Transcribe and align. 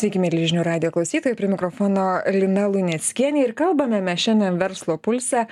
Sveiki, 0.00 0.16
mėly 0.16 0.46
žinių 0.48 0.62
radio 0.64 0.88
klausytojai, 0.94 1.36
prie 1.36 1.48
mikrofono 1.52 2.22
Lina 2.32 2.62
Luneckienė 2.72 3.42
ir 3.44 3.50
kalbame 3.58 3.98
mes 4.00 4.22
šiandien 4.22 4.56
verslo 4.56 4.96
pulse 4.96 5.42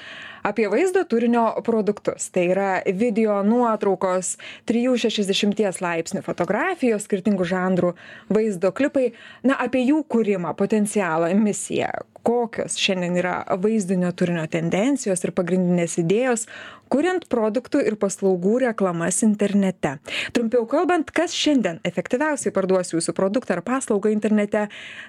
apie 0.49 0.65
vaizdo 0.73 1.03
turinio 1.05 1.51
produktus. 1.67 2.31
Tai 2.33 2.47
yra 2.55 2.69
video 2.87 3.43
nuotraukos, 3.45 4.39
360 4.71 5.83
laipsnių 5.85 6.25
fotografijos, 6.25 7.05
skirtingų 7.05 7.45
žanrų 7.51 7.93
vaizdo 8.33 8.73
klipai, 8.73 9.11
na, 9.45 9.59
apie 9.61 9.85
jų 9.85 10.01
kūrimą, 10.09 10.55
potencialą, 10.57 11.29
misiją, 11.37 11.91
kokios 12.25 12.79
šiandien 12.81 13.21
yra 13.21 13.37
vaizdinio 13.61 14.15
turinio 14.17 14.47
tendencijos 14.49 15.25
ir 15.25 15.35
pagrindinės 15.37 15.99
idėjos, 16.01 16.47
kuriant 16.93 17.27
produktų 17.29 17.83
ir 17.85 17.99
paslaugų 18.01 18.55
reklamas 18.67 19.21
internete. 19.27 19.99
Trumpiau 20.37 20.65
kalbant, 20.69 21.13
kas 21.13 21.37
šiandien 21.37 21.83
efektyviausiai 21.89 22.53
parduos 22.55 22.95
jūsų 22.95 23.13
produktą 23.17 23.59
ar 23.59 23.65
paslaugą 23.67 24.13
internete, 24.13 24.38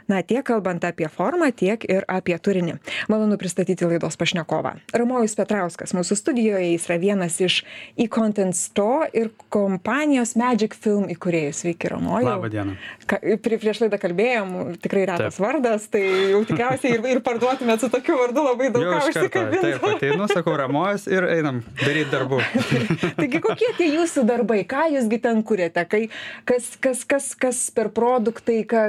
na, 0.10 0.22
tiek 0.26 0.44
kalbant 0.48 0.84
apie 0.88 1.10
formą, 1.12 1.52
tiek 1.56 1.84
ir 1.90 2.08
apie 2.10 2.38
turinį. 2.40 2.80
Malonu 3.12 3.38
pristatyti 3.38 3.86
laidos 3.86 4.18
pašnekovą. 4.20 4.76
Ramojus 4.96 5.36
Petrauskas 5.38 5.94
mūsų 5.98 6.18
studijoje, 6.18 6.72
jis 6.74 6.88
yra 6.90 7.00
vienas 7.02 7.40
iš 7.44 7.62
e-content 8.00 8.58
store 8.58 9.10
ir 9.14 9.32
kompanijos 9.54 10.36
Magic 10.40 10.76
Film 10.78 11.10
įkūrėjų. 11.14 11.54
Sveiki, 11.60 11.92
Ramojus. 11.92 12.28
Labą 12.30 12.50
dieną. 12.54 12.76
Ka, 13.10 13.20
prie, 13.20 13.60
prieš 13.62 13.84
laidą 13.84 14.00
kalbėjom, 14.02 14.56
tikrai 14.84 15.06
retas 15.10 15.38
Taip. 15.38 15.44
vardas, 15.46 15.88
tai 15.92 16.04
jau 16.34 16.42
tikriausiai 16.48 16.96
ir 16.98 17.08
ir 17.10 17.22
parduotumėt 17.26 17.84
su 17.84 17.90
tokiu 17.92 18.18
vardu 18.20 18.44
labai 18.46 18.70
daug 18.74 18.86
ką 18.86 19.00
užsikabinti. 19.10 19.62
Taip, 19.66 19.88
ateinu, 19.94 20.28
sakau, 20.32 20.56
ramojas 20.60 21.08
ir 21.12 21.28
einam 21.30 21.62
daryti 21.82 22.10
darbų. 22.14 22.42
Taigi 23.20 23.42
kokie 23.44 23.72
tie 23.78 23.90
jūsų 23.96 24.26
darbai, 24.30 24.62
ką 24.70 24.88
jūsgi 24.96 25.22
ten 25.24 25.44
kuriate, 25.48 25.86
kai, 25.90 26.02
kas, 26.50 26.72
kas, 26.82 27.04
kas, 27.10 27.32
kas 27.40 27.62
per 27.76 27.92
produktai, 27.96 28.62
ką, 28.70 28.86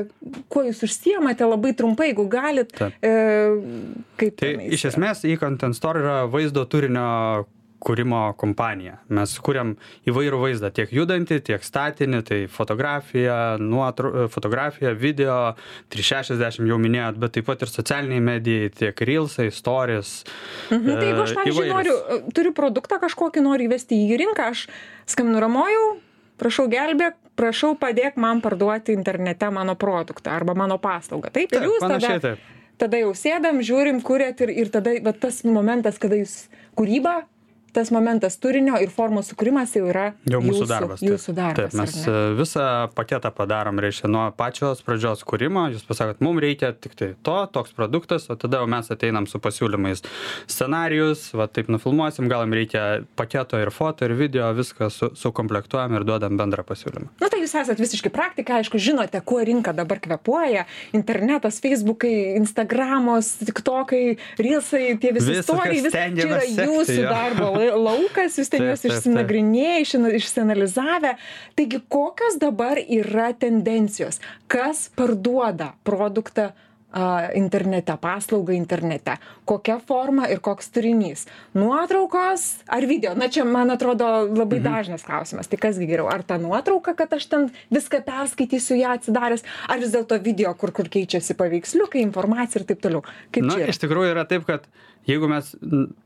kuo 0.52 0.64
jūs 0.66 0.82
užsiemate 0.86 1.46
labai 1.48 1.72
trumpai, 1.76 2.10
jeigu 2.10 2.26
galit. 2.32 2.74
E, 2.80 3.14
kaip 4.20 4.36
tai 4.40 4.52
iš 4.74 4.90
esmės 4.92 5.24
e-content 5.28 5.78
store 5.78 6.04
yra 6.04 6.18
vaizdo 6.30 6.66
turinio 6.70 7.46
kūrimo 7.80 8.20
kompanija. 8.40 8.98
Mes 9.12 9.32
kuriam 9.42 9.74
įvairų 10.08 10.40
vaizdą 10.42 10.70
tiek 10.74 10.92
judantį 10.92 11.40
tiek 11.48 11.64
statinį 11.64 12.20
tai 12.28 12.40
fotografija 12.52 13.36
nuotru 13.62 14.26
fotografija 14.32 14.92
video 14.92 15.38
trys 15.92 16.10
šešiasdešim 16.10 16.68
jau 16.68 16.76
minėjot 16.82 17.20
bet 17.20 17.36
taip 17.36 17.48
pat 17.48 17.64
ir 17.64 17.72
socialinei 17.72 18.20
medijai 18.24 18.68
tiek 18.82 19.04
rylsai 19.10 19.48
storis 19.54 20.20
mhm, 20.68 20.92
tai 20.92 21.08
jeigu 21.08 21.24
aš 21.24 21.34
pavyzdžiui 21.40 21.72
noriu 21.72 21.96
turiu 22.36 22.54
produktą 22.56 23.00
kažkokį 23.02 23.44
noriu 23.48 23.70
įvesti 23.70 24.02
į 24.04 24.20
rinką 24.24 24.50
aš 24.52 24.66
skambinu 25.08 25.40
ramojau 25.42 25.86
prašau 26.40 26.68
gelbėk 26.72 27.19
prašau 27.38 27.74
padėk 27.80 28.16
man 28.20 28.40
parduoti 28.44 28.94
internete 28.96 29.50
mano 29.54 29.76
produktą 29.78 30.32
arba 30.34 30.54
mano 30.54 30.78
paslaugą. 30.78 31.32
Taip 31.34 31.52
ir 31.56 31.68
jūs 31.68 31.84
tada 31.84 32.36
tada 32.80 33.00
jau 33.02 33.12
sėdam 33.16 33.60
žiūrim 33.64 34.00
kuriat 34.04 34.40
ir 34.46 34.54
ir 34.62 34.72
tada 34.72 34.96
va 35.04 35.12
tas 35.12 35.42
momentas 35.44 36.00
kada 36.00 36.16
jūs 36.20 36.48
kūryba 36.78 37.20
tas 37.72 37.90
momentas 37.94 38.36
turinio 38.40 38.78
ir 38.82 38.90
formos 38.94 39.30
sukūrimas 39.30 39.74
jau 39.76 39.86
yra 39.90 40.10
jau 40.28 40.40
mūsų 40.42 40.64
jūsų, 40.64 40.68
darbas. 40.70 41.04
Jūsų 41.04 41.34
darbas. 41.36 41.72
Taip, 41.72 41.76
mes 41.80 41.96
e, 42.04 42.16
visą 42.38 42.66
paketą 42.96 43.32
padarom, 43.34 43.80
reiškia, 43.82 44.10
nuo 44.10 44.26
pačios 44.36 44.82
pradžios 44.86 45.24
kūrimo, 45.28 45.66
jūs 45.74 45.84
pasakot, 45.88 46.22
mums 46.24 46.42
reikia 46.44 46.72
tik 46.74 46.96
tai 46.98 47.10
to, 47.26 47.36
toks 47.54 47.74
produktas, 47.76 48.28
o 48.30 48.36
tada 48.40 48.62
jau 48.62 48.68
mes 48.70 48.90
ateinam 48.92 49.28
su 49.30 49.40
pasiūlymais 49.42 50.04
scenarius, 50.50 51.28
va 51.36 51.48
taip 51.50 51.70
nufilmuosim, 51.72 52.28
gal 52.30 52.44
jums 52.46 52.58
reikia 52.60 52.84
paketo 53.18 53.60
ir 53.60 53.72
foto, 53.74 54.06
ir 54.06 54.16
video, 54.18 54.50
viską 54.56 54.90
su, 54.94 55.10
sukomplektuojam 55.18 55.98
ir 55.98 56.06
duodam 56.08 56.38
bendrą 56.40 56.64
pasiūlymą. 56.66 57.12
Na 57.22 57.30
tai 57.32 57.42
jūs 57.44 57.54
esate 57.62 57.80
visiškai 57.80 58.12
praktika, 58.14 58.60
aišku, 58.60 58.80
žinote, 58.82 59.20
kuo 59.26 59.40
rinka 59.46 59.74
dabar 59.76 60.00
kvepuoja, 60.02 60.66
internetas, 60.96 61.60
Facebookai, 61.62 62.36
Instagramos, 62.40 63.36
TikTokai, 63.44 64.04
Reelsai, 64.40 64.96
tie 65.00 65.14
visi 65.16 65.38
istorijai, 65.40 65.84
vis, 65.86 65.94
čia 65.94 66.26
yra 66.26 66.44
jūsų 66.46 66.86
sekti, 66.88 67.06
darbo 67.06 67.50
laukas, 67.76 68.38
jūs 68.40 68.50
ten 68.52 68.64
juos 68.68 68.86
išsinagrinėję, 68.88 69.84
išsianalizavę. 70.20 71.14
Taigi, 71.58 71.82
kokios 71.92 72.40
dabar 72.42 72.80
yra 72.80 73.30
tendencijos? 73.36 74.20
Kas 74.50 74.88
parduoda 74.96 75.74
produktą 75.84 76.50
internete, 77.34 77.96
paslaugą 78.00 78.52
internete. 78.52 79.16
Kokia 79.44 79.78
forma 79.78 80.26
ir 80.28 80.40
koks 80.42 80.70
turinys. 80.74 81.26
Nuotraukos 81.54 82.64
ar 82.66 82.86
video? 82.86 83.14
Na 83.14 83.28
čia, 83.30 83.44
man 83.44 83.70
atrodo, 83.70 84.26
labai 84.26 84.58
mhm. 84.58 84.66
dažnas 84.66 85.06
klausimas. 85.06 85.46
Tai 85.46 85.58
kasgi 85.58 85.86
geriau? 85.86 86.08
Ar 86.10 86.22
ta 86.26 86.38
nuotrauka, 86.38 86.94
kad 86.98 87.12
aš 87.14 87.28
ten 87.30 87.48
viską 87.70 88.02
perskaitysiu 88.06 88.80
ją 88.80 88.96
atsidaręs, 88.98 89.46
ar 89.70 89.82
vis 89.82 89.94
dėlto 89.94 90.18
video, 90.22 90.54
kur, 90.58 90.74
kur 90.74 90.90
keičiasi 90.90 91.38
paveiksliukai, 91.38 92.02
informacija 92.02 92.62
ir 92.62 92.66
taip 92.72 92.82
toliau. 92.82 93.04
Kaip 93.30 93.46
Na, 93.46 93.60
iš 93.70 93.78
tikrųjų 93.82 94.14
yra 94.16 94.26
taip, 94.26 94.48
kad 94.48 94.66
jeigu 95.06 95.30
mes 95.30 95.54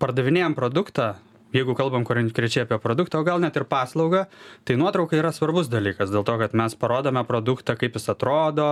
pardavinėjom 0.03 0.57
produktą, 0.59 1.15
jeigu 1.55 1.77
kalbam 1.79 2.05
konkrečiai 2.09 2.67
apie 2.67 2.79
produktą 2.83 3.23
o 3.23 3.27
gal 3.27 3.43
net 3.43 3.57
ir 3.57 3.67
paslaugą 3.71 4.27
tai 4.65 4.79
nuotrauka 4.81 5.19
yra 5.19 5.33
svarbus 5.35 5.71
dalykas 5.73 6.13
dėl 6.13 6.27
to 6.27 6.39
kad 6.41 6.55
mes 6.59 6.77
parodome 6.79 7.25
produktą 7.29 7.79
kaip 7.79 7.97
jis 7.99 8.11
atrodo 8.13 8.69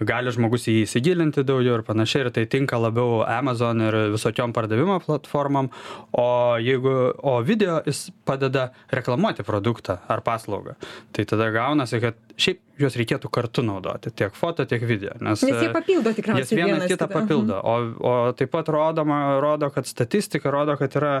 gali 0.00 0.34
žmogus 0.34 0.68
į 0.70 0.78
jį 0.80 0.86
įsigilinti 0.86 1.44
daugiau 1.46 1.78
ir 1.78 1.84
panašiai 1.86 2.26
ir 2.26 2.32
tai 2.34 2.46
tinka 2.50 2.78
labiau 2.80 3.22
amazon 3.26 3.82
ir 3.86 3.96
visokiom 4.14 4.54
pardavimo 4.56 4.98
platformom. 5.04 5.70
O 6.16 6.28
jeigu 6.62 6.94
o 7.22 7.36
video 7.46 7.80
jis 7.86 8.10
padeda 8.24 8.70
reklamuoti 8.92 9.44
produktą 9.46 9.98
ar 10.08 10.22
paslaugą 10.26 10.76
tai 11.12 11.26
tada 11.28 11.50
gaunasi 11.54 12.00
kad 12.02 12.18
šiaip 12.36 12.62
juos 12.80 12.96
reikėtų 13.00 13.30
kartu 13.32 13.64
naudoti 13.64 14.12
tiek 14.12 14.34
foto 14.36 14.66
tiek 14.68 14.82
video 14.84 15.14
nes 15.20 15.44
nes 15.46 15.62
jie 15.62 15.70
papildo 15.72 16.12
tikriausiai 16.16 16.62
vienas 16.62 16.88
kitą 16.90 17.08
papildo. 17.12 17.60
O 17.62 17.76
o 18.06 18.16
taip 18.36 18.52
pat 18.52 18.68
rodoma 18.72 19.38
rodo 19.40 19.70
kad 19.70 19.88
statistika 19.88 20.50
rodo 20.52 20.76
kad 20.80 20.96
yra 21.00 21.14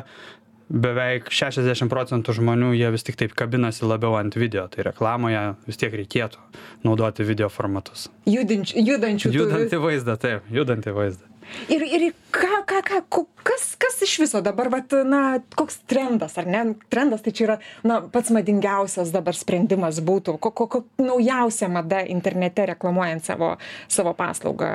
beveik 0.68 1.30
šešiasdešim 1.30 1.90
procentų 1.90 2.34
žmonių 2.40 2.72
jie 2.76 2.90
vis 2.94 3.06
tiktai 3.06 3.28
kabinasi 3.30 3.86
labiau 3.86 4.16
ant 4.18 4.34
video 4.38 4.66
tai 4.72 4.86
reklamoje 4.88 5.42
vis 5.68 5.78
tiek 5.80 5.94
reikėtų 5.94 6.42
naudoti 6.86 7.26
video 7.26 7.48
formatus. 7.52 8.08
Judinčių 8.26 8.82
judančių 8.90 9.32
judantį 9.36 9.80
vaizdą 9.82 10.18
taip 10.20 10.50
judantį 10.50 10.96
vaizdą 10.96 11.35
ir 11.68 11.82
ir 11.82 12.12
ką 12.34 12.62
ką 12.68 12.82
ką 12.86 13.26
kas 13.46 13.76
kas 13.78 14.00
iš 14.02 14.16
viso 14.24 14.40
dabar 14.42 14.68
vat 14.72 14.92
na 15.06 15.38
koks 15.54 15.78
trendas 15.86 16.36
ar 16.40 16.48
ne? 16.50 16.62
Trendas 16.92 17.22
tai 17.22 17.32
čia 17.32 17.44
yra 17.46 17.56
na 17.86 18.00
pats 18.12 18.32
madingiausias 18.34 19.12
dabar 19.14 19.36
sprendimas 19.38 20.00
būtų 20.04 20.36
ko 20.42 20.50
ko 20.50 20.66
ko 20.66 20.82
naujausia 20.98 21.68
mada 21.72 22.02
internete 22.02 22.66
reklamuojant 22.72 23.24
savo 23.24 23.54
savo 23.88 24.12
paslaugą. 24.18 24.70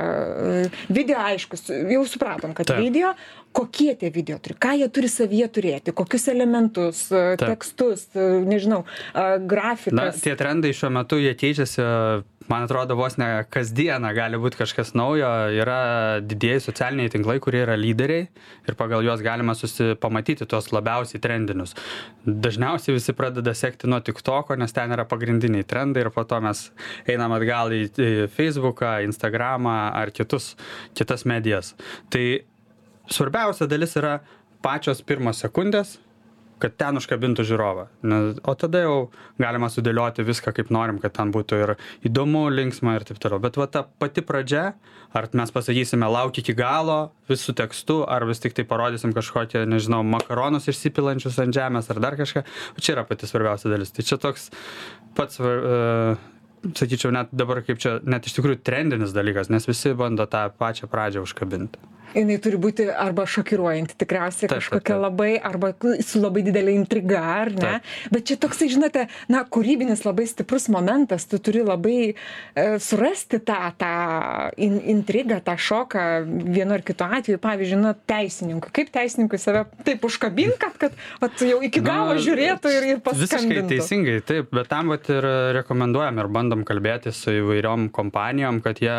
Video 0.89 1.19
aiškus 1.19 1.69
jau 1.69 2.05
supratom 2.07 2.55
kad 2.57 2.71
video 2.79 3.13
kokie 3.51 3.95
tie 3.99 4.09
video 4.09 4.39
turi 4.39 4.55
ką 4.55 4.75
jie 4.79 4.89
turi 4.95 5.11
savyje 5.11 5.47
turėti 5.51 5.95
kokius 5.95 6.29
elementus 6.31 7.07
tekstus 7.41 8.07
nežinau 8.15 8.85
grafikas. 9.13 9.97
Na 9.97 10.11
tie 10.15 10.37
trendai 10.39 10.71
šiuo 10.75 10.93
metu 11.01 11.19
jie 11.19 11.35
keičiasi 11.35 11.83
man 12.51 12.66
atrodo 12.66 12.95
vos 13.00 13.16
ne 13.19 13.28
kasdieną 13.53 14.12
gali 14.16 14.39
būt 14.41 14.57
kažkas 14.59 14.91
naujo. 14.97 15.29
Yra 15.56 15.78
didieji 16.25 16.66
socialiniai 16.66 17.12
tinklai 17.13 17.38
kurie 17.44 17.62
yra 17.63 17.78
lyderiai 17.79 18.28
ir 18.67 18.78
pagal 18.79 19.06
juos 19.07 19.23
galima 19.23 19.56
susi 19.56 19.94
pamatyti 20.01 20.47
tuos 20.50 20.72
labiausiai 20.75 21.22
trendinius. 21.23 21.75
Dažniausiai 22.25 22.97
visi 22.97 23.16
pradeda 23.16 23.56
sekti 23.57 23.90
nuo 23.91 24.01
tiktoko 24.03 24.57
nes 24.59 24.75
ten 24.75 24.91
yra 24.97 25.07
pagrindiniai 25.07 25.67
trendai 25.67 26.06
ir 26.06 26.11
po 26.11 26.25
to 26.28 26.41
mes 26.44 26.67
einam 27.07 27.38
atgal 27.38 27.72
į 27.75 27.81
į 27.91 28.11
feisbuką 28.35 28.97
instagramą 29.07 29.79
ar 30.01 30.11
kitus 30.11 30.53
kitas 30.97 31.23
medijas. 31.29 31.73
Tai 32.11 32.25
svarbiausia 33.07 33.69
dalis 33.72 33.95
yra 34.00 34.19
pačios 34.61 35.01
pirmos 35.01 35.40
sekundės 35.41 35.97
kad 36.61 36.75
ten 36.79 36.99
užkabintų 36.99 37.45
žiūrovą. 37.47 37.88
Na 38.07 38.19
o 38.47 38.55
tada 38.59 38.83
jau 38.83 38.95
galima 39.41 39.69
sudėlioti 39.72 40.25
viską 40.27 40.53
kaip 40.57 40.72
norim 40.73 41.01
kad 41.01 41.16
ten 41.17 41.33
būtų 41.33 41.59
ir 41.63 41.73
įdomu 42.07 42.45
linksma 42.53 42.97
ir 42.97 43.05
taip 43.07 43.22
toliau. 43.22 43.41
Bet 43.44 43.59
va 43.59 43.67
ta 43.72 43.83
pati 43.85 44.23
pradžia 44.25 44.72
ar 45.17 45.28
mes 45.35 45.52
pasakysime 45.52 46.08
lauk 46.08 46.37
iki 46.40 46.55
galo 46.58 47.11
vis 47.29 47.43
su 47.46 47.55
tekstu 47.58 48.02
ar 48.08 48.25
vis 48.29 48.43
tiktai 48.43 48.66
parodysim 48.67 49.16
kažkokią 49.17 49.66
nežinau 49.69 50.03
makaronus 50.08 50.69
išsipilančius 50.72 51.40
ant 51.43 51.55
žemės 51.55 51.91
ar 51.91 52.02
dar 52.03 52.19
kažką 52.19 52.46
čia 52.79 52.96
yra 52.96 53.05
pati 53.08 53.29
svarbiausia 53.29 53.72
dalis. 53.73 53.93
Tai 53.96 54.05
čia 54.08 54.19
toks 54.22 54.52
pats 55.17 55.41
e, 55.41 56.16
sakyčiau 56.78 57.13
net 57.16 57.34
dabar 57.34 57.63
kaip 57.66 57.81
čia 57.81 57.97
net 58.05 58.28
iš 58.28 58.37
tikrųjų 58.37 58.61
trendinis 58.66 59.16
dalykas 59.16 59.49
nes 59.53 59.66
visi 59.67 59.96
bando 59.97 60.28
tą 60.29 60.47
pačią 60.61 60.90
pradžią 60.91 61.25
užkabinti 61.25 61.90
jinai 62.16 62.37
turi 62.43 62.59
būti 62.61 62.87
arba 62.91 63.25
šokiruojanti 63.29 63.97
tikriausiai 64.02 64.49
kažkokia 64.52 64.97
labai, 64.99 65.31
arba 65.37 65.72
su 66.05 66.22
labai 66.22 66.43
didelė 66.46 66.75
intriga, 66.78 67.22
ar 67.41 67.52
ne? 67.55 67.73
Bet 68.13 68.28
čia 68.29 68.37
toksai, 68.41 68.69
žinote, 68.72 69.08
na, 69.31 69.43
kūrybinis 69.47 70.03
labai 70.05 70.28
stiprus 70.29 70.67
momentas, 70.73 71.28
tu 71.29 71.40
turi 71.43 71.63
labai 71.66 71.97
e, 72.11 72.13
surasti 72.84 73.41
tą, 73.46 73.59
tą 73.79 73.93
in, 74.61 74.79
intrigą, 74.96 75.41
tą 75.46 75.58
šoką 75.59 76.05
vienu 76.28 76.78
ar 76.78 76.85
kitu 76.85 77.08
atveju. 77.08 77.41
Pavyzdžiui, 77.41 77.81
na, 77.81 77.93
teisininkui. 78.11 78.72
Kaip 78.75 78.91
teisininkui 78.93 79.40
save 79.41 79.66
taip 79.87 80.03
užkabint, 80.08 80.58
kad, 80.61 80.78
kad 80.81 80.97
vat, 81.22 81.41
jau 81.46 81.59
iki 81.66 81.81
galo 81.84 82.17
žiūrėtų 82.22 82.73
ir, 82.75 82.87
ir 82.93 83.02
Visiškai 83.02 83.28
paskambintų. 83.31 83.69
teisingai, 83.72 84.17
taip, 84.25 84.52
bet 84.53 84.69
tam 84.72 84.91
vat 84.93 85.09
ir 85.11 85.28
rekomenduojam 85.58 86.22
ir 86.22 86.29
bandom 86.31 86.66
kalbėti 86.67 87.13
su 87.16 87.34
įvairiom 87.40 87.90
kompanijom, 87.96 88.61
kad 88.66 88.81
jie 88.84 88.97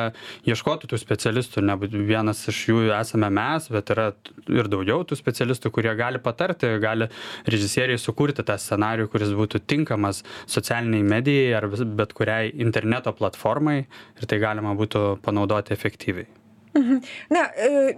ieškotų 0.49 0.91
tų 0.93 1.01
specialistų, 1.01 1.65
nebūtų 1.69 2.03
vienas 2.09 2.43
iš 2.51 2.63
jų 2.71 2.83
esame 3.03 3.31
mes, 3.35 3.69
bet 3.73 3.93
yra 3.95 4.11
ir 4.51 4.71
daugiau 4.73 5.07
tų 5.07 5.19
specialistų, 5.19 5.73
kurie 5.75 5.95
gali 5.99 6.23
patarti, 6.23 6.71
gali 6.83 7.09
režisieriai 7.47 8.01
sukurti 8.01 8.45
tą 8.47 8.59
scenarių, 8.61 9.09
kuris 9.13 9.35
būtų 9.39 9.63
tinkamas 9.69 10.23
socialiniai 10.51 11.07
medijai 11.15 11.57
ar 11.61 11.69
bet 11.71 12.15
kuriai 12.17 12.53
interneto 12.63 13.13
platformai 13.17 13.83
ir 13.83 14.31
tai 14.31 14.41
galima 14.43 14.77
būtų 14.79 15.19
panaudoti 15.25 15.77
efektyviai. 15.77 16.31
Na, 16.73 17.43
e, 17.53 17.93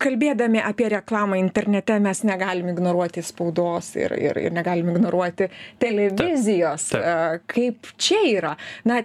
kalbėdami 0.00 0.62
apie 0.64 0.86
reklamą 0.94 1.36
internete 1.36 1.98
mes 2.00 2.22
negalim 2.24 2.70
ignoruoti 2.72 3.20
spaudos 3.24 3.90
ir, 4.00 4.14
ir, 4.16 4.40
ir 4.46 4.54
negalim 4.56 4.88
ignoruoti 4.94 5.50
televizijos. 5.82 6.88
Taip, 6.94 7.04
E, 7.04 7.42
Kaip 7.52 7.92
čia 8.00 8.22
yra? 8.30 8.54
Na, 8.88 9.02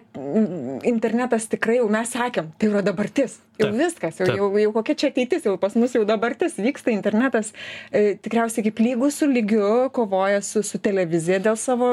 internetas 0.88 1.50
tikrai 1.52 1.82
jau 1.82 1.90
mes 1.92 2.16
sakėm, 2.16 2.54
tai 2.58 2.72
yra 2.72 2.86
dabartis. 2.86 3.36
Jau 3.60 3.70
viskas, 3.76 4.20
jau, 4.22 4.36
jau, 4.38 4.50
jau 4.64 4.72
kokia 4.76 4.96
čia 4.96 5.10
ateitis, 5.12 5.44
jau 5.48 5.58
pas 5.60 5.74
mus 5.76 5.92
jau 5.96 6.06
dabartis 6.08 6.56
vyksta 6.60 6.94
internetas. 6.94 7.52
E, 7.92 8.16
tikriausiai 8.24 8.64
kaip 8.70 8.80
lygų 8.80 9.10
su 9.12 9.28
lygiu 9.28 9.90
kovoja 9.96 10.40
su, 10.46 10.64
su 10.64 10.80
televizija 10.80 11.42
dėl 11.44 11.58
savo, 11.60 11.90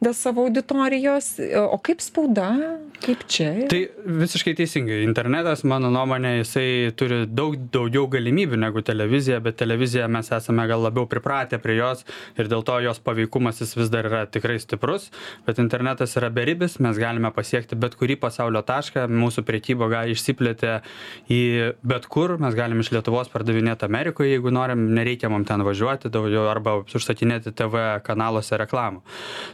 dėl 0.00 0.16
savo 0.16 0.46
auditorijos. 0.48 1.34
E, 1.42 1.52
O 1.74 1.78
kaip 1.82 2.00
spauda? 2.04 2.48
Kaip 3.04 3.24
čia? 3.30 3.50
Tai 3.68 3.80
visiškai 4.24 4.54
teisingai. 4.56 5.02
Internetas, 5.04 5.64
mano 5.68 5.90
nuomonė, 5.92 6.38
jisai 6.40 6.66
turi 6.96 7.24
daug 7.28 7.56
daugiau 7.74 8.06
galimybių 8.12 8.60
negu 8.62 8.82
televizija, 8.86 9.40
bet 9.44 9.58
televizija 9.60 10.08
mes 10.12 10.30
esame 10.32 10.66
gal 10.70 10.84
labiau 10.84 11.08
pripratę 11.10 11.58
prie 11.62 11.76
jos 11.78 12.04
ir 12.38 12.48
dėl 12.50 12.64
to 12.66 12.78
jos 12.84 13.00
paveikumas 13.04 13.60
jis 13.60 13.74
vis 13.76 13.92
dar 13.92 14.08
yra 14.08 14.24
tikrai 14.30 14.56
stiprus, 14.62 15.10
bet 15.44 15.60
internetas 15.62 16.16
yra 16.20 16.30
beribis, 16.34 16.78
mes 16.84 17.00
galime 17.00 17.32
pasiekti 17.34 17.78
bet 17.80 17.98
kurį 18.00 18.16
pasaulio 18.22 18.64
tašką, 18.66 19.06
mūsų 19.10 19.44
priekyba 19.48 19.90
gali 19.92 20.16
išsiplėti 20.16 20.78
į 21.30 21.40
bet 21.86 22.08
kur, 22.12 22.36
mes 22.42 22.56
galime 22.58 22.84
iš 22.84 22.92
Lietuvos 22.94 23.30
pardavinėti 23.32 23.86
Amerikoje, 23.88 24.34
jeigu 24.34 24.52
norim, 24.54 24.86
nereikia 24.96 25.30
mums 25.32 25.48
ten 25.48 25.64
važiuoti 25.66 26.12
daugiau 26.12 26.46
arba 26.50 26.78
užsakinėti 26.84 27.54
TV 27.56 27.86
kanaluose 28.06 28.58
reklamų. 28.60 29.02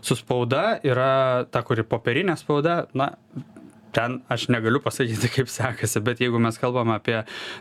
Su 0.01 0.19
spauda 0.19 0.81
yra 0.87 1.47
ta, 1.51 1.65
kuri 1.67 1.87
popierinė 1.87 2.37
spauda, 2.41 2.85
na, 2.95 3.13
ten 3.95 4.21
aš 4.31 4.49
negaliu 4.53 4.81
pasakyti, 4.83 5.31
kaip 5.35 5.51
sekasi, 5.51 6.03
bet 6.05 6.23
jeigu 6.23 6.41
mes 6.43 6.59
kalbame 6.61 6.97
apie 6.97 7.21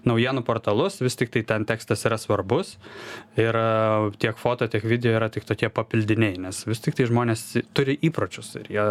naujienų 0.10 0.44
portalus, 0.48 1.00
vis 1.04 1.18
tik 1.20 1.32
tai 1.34 1.44
ten 1.48 1.66
tekstas 1.70 2.06
yra 2.08 2.20
svarbus 2.22 2.76
ir 3.40 3.56
e, 3.56 4.12
tiek 4.22 4.40
foto, 4.40 4.68
tiek 4.72 4.86
video 4.86 5.16
yra 5.18 5.30
tik 5.34 5.48
tokie 5.50 5.70
papildiniai, 5.74 6.40
nes 6.46 6.62
vis 6.68 6.84
tik 6.84 6.98
tai 6.98 7.08
žmonės 7.10 7.46
turi 7.78 7.98
įpročius 8.10 8.56
ir 8.62 8.72
jie, 8.76 8.88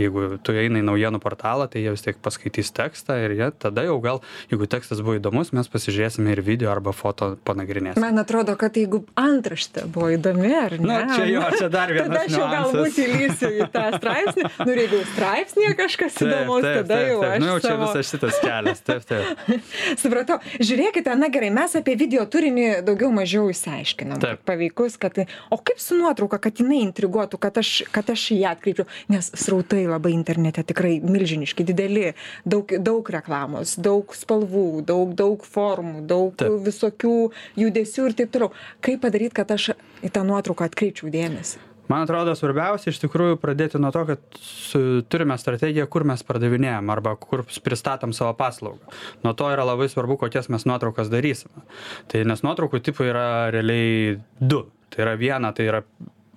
jeigu 0.00 0.26
tu 0.44 0.54
eina 0.56 0.82
į 0.82 0.86
naujienų 0.90 1.22
portalą, 1.22 1.68
tai 1.70 1.84
jie 1.84 1.94
vis 1.94 2.04
tiek 2.06 2.20
paskaitys 2.22 2.72
tekstą 2.76 3.18
ir 3.24 3.36
jie 3.38 3.50
tada 3.60 3.84
jau 3.86 3.98
gal, 4.02 4.22
jeigu 4.52 4.68
tekstas 4.70 5.02
buvo 5.04 5.18
įdomus, 5.18 5.54
mes 5.56 5.70
pasižiūrėsime 5.70 6.34
ir 6.34 6.44
video 6.46 6.72
arba 6.72 6.94
foto 6.96 7.32
panagrinėsime. 7.46 8.02
Man 8.02 8.22
atrodo, 8.22 8.56
kad 8.60 8.76
jeigu 8.78 9.02
antraštė 9.18 9.86
buvo 9.92 10.10
įdomi, 10.16 10.52
ar 10.56 10.76
ne? 10.78 10.86
Nu, 10.90 11.16
čia 11.16 11.28
jo, 11.30 11.44
čia 11.56 11.70
dar 11.72 11.92
vienas 11.94 12.10
Tada 12.10 12.24
aš 12.26 12.36
jau 12.36 12.48
galbūt 12.50 12.98
įlysiu 13.04 13.50
į 13.60 13.68
tą 13.74 13.84
straipsnį. 13.96 14.46
Nu, 14.66 14.74
jeigu 14.76 15.00
straipsnėje 15.12 15.74
kažkas 15.78 16.18
įdomus, 16.24 16.66
tada 16.82 17.00
jau 17.06 17.20
aš 17.26 17.40
Nu, 17.40 17.48
jau 17.52 17.58
čia 17.62 17.72
savo... 17.72 17.86
visas 17.88 18.10
šitas 18.10 18.40
kelias, 18.42 18.82
taip, 18.86 19.04
taip. 19.08 19.44
Supratau. 20.02 20.38
Žiūrėkite, 20.60 21.14
na 21.18 21.30
gerai, 21.32 21.50
mes 21.54 21.76
apie 21.78 21.96
video 22.00 22.24
turinį 22.30 22.66
daugiau 22.86 23.10
mažiau 23.14 23.48
išsiaiškinam. 23.52 24.20
Taip. 24.22 24.42
Paveikus, 24.48 24.98
kad... 25.00 25.22
O 25.52 25.60
kaip 25.60 25.80
su 25.82 25.98
nuotrauka, 25.98 26.40
kad 26.42 26.60
jinai 26.62 26.82
intriguotų, 26.86 27.40
kad 27.42 27.60
aš, 27.62 27.72
kad 27.94 28.10
aš 28.12 28.26
ją 28.36 28.54
atkreipčiau, 28.54 28.88
nes 29.12 29.30
srautai 29.44 29.84
labai 29.88 30.14
internete 30.16 30.64
tikrai 30.66 30.98
milžiniški, 31.04 31.66
dideli, 31.68 32.12
daug, 32.48 32.74
daug 32.80 33.10
reklamos, 33.16 33.76
daug 33.80 34.14
spalvų, 34.16 34.84
daug, 34.86 35.14
daug 35.18 35.46
formų, 35.46 36.04
daug 36.10 36.36
Taip. 36.40 36.60
visokių 36.66 37.16
judesių 37.60 38.10
ir 38.10 38.20
taip 38.22 38.36
toliau. 38.36 38.54
Kaip 38.84 39.02
padaryti, 39.04 39.36
kad 39.40 39.56
aš 39.56 39.72
į 40.04 40.12
tą 40.14 40.24
nuotrauką 40.26 40.70
atkreipčiau 40.70 41.12
dėmesį? 41.12 41.69
Man 41.90 42.04
atrodo, 42.06 42.36
svarbiausia 42.38 42.92
iš 42.92 43.00
tikrųjų 43.02 43.40
pradėti 43.42 43.80
nuo 43.82 43.90
to, 43.94 44.04
kad 44.12 44.38
su, 44.38 44.80
turime 45.10 45.34
strategiją, 45.40 45.88
kur 45.90 46.04
mes 46.06 46.22
pardavinėjom 46.26 46.92
arba 46.94 47.16
kur 47.18 47.42
pristatom 47.64 48.14
savo 48.14 48.36
paslaugą. 48.38 48.94
Nuo 49.24 49.34
to 49.34 49.48
yra 49.50 49.66
labai 49.66 49.90
svarbu, 49.90 50.20
kokias 50.20 50.46
mes 50.54 50.68
nuotraukas 50.70 51.10
darysime. 51.10 51.66
Tai 52.12 52.22
nes 52.30 52.44
nuotraukų 52.46 52.82
tipų 52.86 53.10
yra 53.10 53.26
realiai 53.50 54.20
du. 54.38 54.62
Tai 54.94 55.02
yra 55.02 55.18
viena, 55.18 55.50
tai 55.56 55.66
yra 55.66 55.82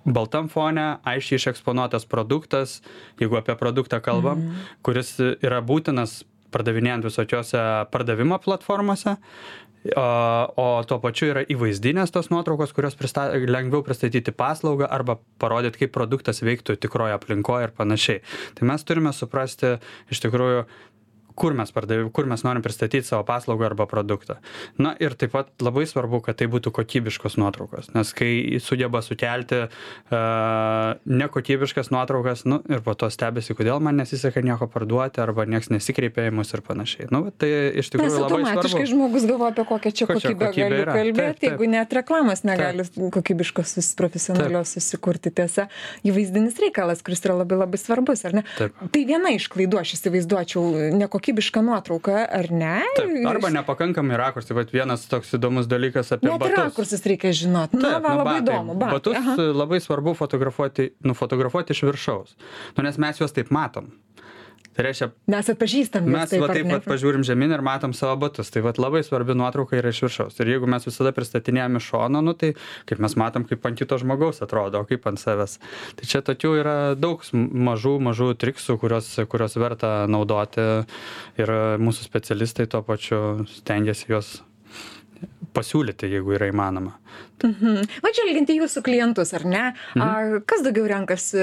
baltam 0.04 0.50
fone, 0.52 0.98
aiškiai 1.06 1.38
išeksponuotas 1.40 2.04
produktas, 2.10 2.80
jeigu 3.22 3.38
apie 3.38 3.54
produktą 3.58 4.02
kalbam, 4.04 4.42
mm. 4.42 4.70
kuris 4.84 5.16
yra 5.22 5.62
būtinas 5.64 6.22
pardavinėjant 6.54 7.08
visokiose 7.08 7.62
pardavimo 7.90 8.38
platformose. 8.42 9.16
O, 9.92 10.66
tuo 10.88 10.96
pačiu 11.02 11.26
yra 11.28 11.42
įvaizdinės 11.52 12.12
tos 12.14 12.30
nuotraukos, 12.32 12.72
kurios 12.72 12.94
prista, 12.96 13.26
lengviau 13.36 13.84
pristatyti 13.84 14.32
paslaugą 14.32 14.88
arba 14.88 15.18
parodyti, 15.42 15.82
kaip 15.82 15.92
produktas 15.92 16.40
veiktų 16.40 16.78
tikroje 16.80 17.12
aplinkoje 17.18 17.68
ir 17.68 17.74
panašiai. 17.76 18.22
Tai 18.56 18.70
mes 18.70 18.86
turime 18.88 19.12
suprasti 19.12 19.74
iš 20.08 20.24
tikrųjų, 20.24 20.64
kur 21.34 21.54
mes, 21.56 21.70
pardav... 21.74 22.06
kur 22.14 22.28
mes 22.30 22.44
norim 22.46 22.62
pristatyti 22.62 23.06
savo 23.06 23.24
paslaugą 23.26 23.66
arba 23.70 23.86
produktą. 23.90 24.38
Na 24.78 24.94
ir 25.02 25.16
taip 25.18 25.34
pat 25.34 25.50
labai 25.62 25.86
svarbu, 25.90 26.20
kad 26.24 26.38
tai 26.40 26.48
būtų 26.50 26.72
kokybiškos 26.74 27.38
nuotraukos, 27.40 27.90
nes 27.94 28.12
kai 28.16 28.60
sugeba 28.62 29.02
sukelti 29.04 29.64
uh, 29.66 30.94
nekokybiškas 31.04 31.90
nuotraukas, 31.94 32.44
nu 32.48 32.60
ir 32.70 32.84
po 32.86 32.94
to 32.98 33.10
stebisi, 33.12 33.56
kodėl 33.56 33.82
man 33.84 33.98
nesiseka 34.00 34.42
nieko 34.44 34.68
parduoti 34.70 35.22
arba 35.24 35.46
niekas 35.48 35.70
nesikreipia 35.74 36.28
į 36.30 36.34
mus 36.38 36.54
ir 36.54 36.62
panašiai. 36.66 37.08
Nu, 37.14 37.24
va, 37.26 37.34
tai 37.34 37.50
iš 37.82 37.90
tikrųjų 37.94 38.24
labai 38.24 38.40
automatiškai 38.40 38.84
svarbu. 38.84 38.92
žmogus 38.92 39.28
galvoja 39.30 39.54
apie 39.54 39.66
kokią 39.70 39.94
čia 40.00 40.08
kokybę 40.10 40.50
galiu 40.54 41.16
taip. 41.18 41.44
jeigu 41.48 41.70
net 41.70 41.92
reklamos 41.98 42.44
negali 42.46 42.86
kokybiškos, 43.14 43.76
profesionalios 43.98 44.74
susikurti. 44.76 45.32
Tiesa, 45.34 45.66
įvaizdinis 46.06 46.58
reikalas, 46.62 47.02
kuris 47.04 47.22
yra 47.24 47.38
labai 47.40 47.58
labai 47.64 47.80
svarbus, 47.80 48.24
ar 48.28 48.36
ne? 48.38 48.44
Tai 48.58 49.02
viena 49.08 49.32
iš 49.34 49.48
klaidų, 49.52 49.80
aš 49.80 49.96
įsivaizduočiau, 49.96 50.92
nekokybiška 51.24 51.62
nuotrauka, 51.62 52.26
ar 52.28 52.50
ne? 52.52 52.82
Taip, 52.96 53.26
arba 53.26 53.50
nepakankamai 53.50 54.16
rakursai, 54.16 54.54
bet 54.56 54.72
vienas 54.72 55.06
toks 55.08 55.32
įdomus 55.38 55.66
dalykas 55.66 56.12
apie 56.12 56.28
Net 56.28 56.40
batus. 56.40 56.58
rakursus 56.58 57.04
reikia 57.06 57.32
žinoti. 57.32 57.76
Na, 57.80 57.98
va, 57.98 58.14
labai 58.18 58.40
batai. 58.40 58.42
įdomu. 58.44 58.74
Batai. 58.78 58.92
Batus 58.98 59.16
Aha. 59.16 59.36
labai 59.54 59.80
svarbu 59.80 60.14
fotografuoti, 60.18 60.90
nufotografuoti 61.04 61.72
iš 61.72 61.82
viršaus. 61.88 62.36
Nu, 62.76 62.84
nes 62.84 62.98
mes 62.98 63.20
juos 63.20 63.32
taip 63.32 63.50
matom. 63.50 63.92
Tai 64.74 64.84
reiškia, 64.88 65.08
Mes 65.30 65.48
atpažįstam 65.52 66.06
mes 66.10 66.32
taip, 66.32 66.42
va 66.42 66.48
taip 66.50 66.66
pat 66.66 66.86
pažiūrim 66.88 67.22
žemyn 67.26 67.54
ir 67.54 67.62
matom 67.62 67.92
savo 67.94 68.16
batus. 68.24 68.50
Tai 68.54 68.64
va 68.66 68.72
labai 68.74 69.04
svarbi 69.06 69.36
nuotrauka 69.38 69.78
yra 69.78 69.92
iš 69.94 70.02
viršaus. 70.06 70.40
Ir 70.42 70.54
jeigu 70.54 70.70
mes 70.70 70.86
visada 70.88 71.12
pristatinėjame 71.14 71.78
iš 71.78 71.90
šono, 71.92 72.22
nu, 72.26 72.34
tai 72.38 72.54
kaip 72.90 73.02
mes 73.04 73.14
matom, 73.20 73.46
kaip 73.46 73.66
ant 73.68 73.78
kito 73.78 73.98
žmogaus 74.02 74.42
atrodo, 74.42 74.82
o 74.82 74.88
kaip 74.88 75.06
ant 75.10 75.22
savęs. 75.22 75.60
Tai 76.00 76.08
čia 76.10 76.24
tokių 76.26 76.54
yra 76.62 76.78
daug 76.98 77.22
mažų, 77.34 77.94
mažų 78.08 78.32
triksų, 78.42 78.78
kurios, 78.82 79.12
kurios 79.30 79.54
verta 79.60 79.92
naudoti. 80.10 80.66
Ir 81.38 81.54
mūsų 81.82 82.08
specialistai 82.08 82.66
tuo 82.70 82.82
pačiu 82.86 83.20
stengiasi 83.60 84.10
juos 84.10 84.34
pasiūlyti, 85.54 86.10
jeigu 86.16 86.34
yra 86.36 86.48
įmanoma. 86.50 86.94
Mhm. 87.44 87.86
Va 88.02 88.12
čia 88.14 88.26
lyginti 88.26 88.56
jūsų 88.58 88.82
klientus, 88.86 89.34
ar 89.36 89.44
ne? 89.44 89.64
Mhm. 89.94 90.02
A, 90.02 90.40
kas 90.48 90.64
daugiau 90.66 90.88
renkasi, 90.90 91.40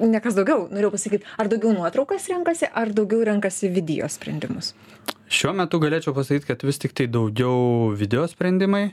ne 0.00 0.22
kas 0.24 0.38
daugiau, 0.38 0.68
norėjau 0.72 0.94
pasakyti, 0.96 1.28
ar 1.38 1.50
daugiau 1.52 1.74
nuotraukas 1.76 2.28
renkasi, 2.32 2.70
ar 2.72 2.94
daugiau 2.94 3.24
renkasi 3.28 3.72
video 3.72 4.08
sprendimus? 4.12 4.72
Šiuo 5.32 5.54
metu 5.56 5.80
galėčiau 5.80 6.12
pasakyti, 6.16 6.50
kad 6.50 6.64
vis 6.66 6.80
tik 6.80 6.92
tai 6.96 7.06
daugiau 7.08 7.92
video 7.96 8.26
sprendimai, 8.28 8.90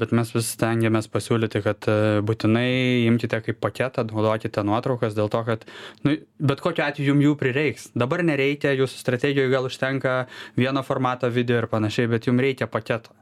bet 0.00 0.14
mes 0.16 0.30
vis 0.32 0.52
stengiamės 0.54 1.10
pasiūlyti, 1.12 1.60
kad 1.64 1.88
e, 1.90 1.96
būtinai 2.24 3.04
imkite 3.08 3.42
kaip 3.44 3.58
paketą, 3.60 4.06
naudokite 4.08 4.64
nuotraukas 4.64 5.16
dėl 5.18 5.28
to, 5.32 5.42
kad 5.48 5.66
nu, 6.06 6.16
bet 6.40 6.62
kokiu 6.64 6.86
atveju 6.86 7.12
jums 7.12 7.26
jų 7.26 7.34
prireiks. 7.40 7.90
Dabar 7.98 8.24
nereikia, 8.24 8.72
jūsų 8.78 9.02
strategijoje 9.02 9.52
gal 9.52 9.68
užtenka 9.68 10.16
vieno 10.56 10.84
formato 10.86 11.28
video 11.32 11.60
ir 11.60 11.68
panašiai, 11.72 12.08
bet 12.12 12.30
jums 12.30 12.42
reikia 12.44 12.70
paketo. 12.70 13.12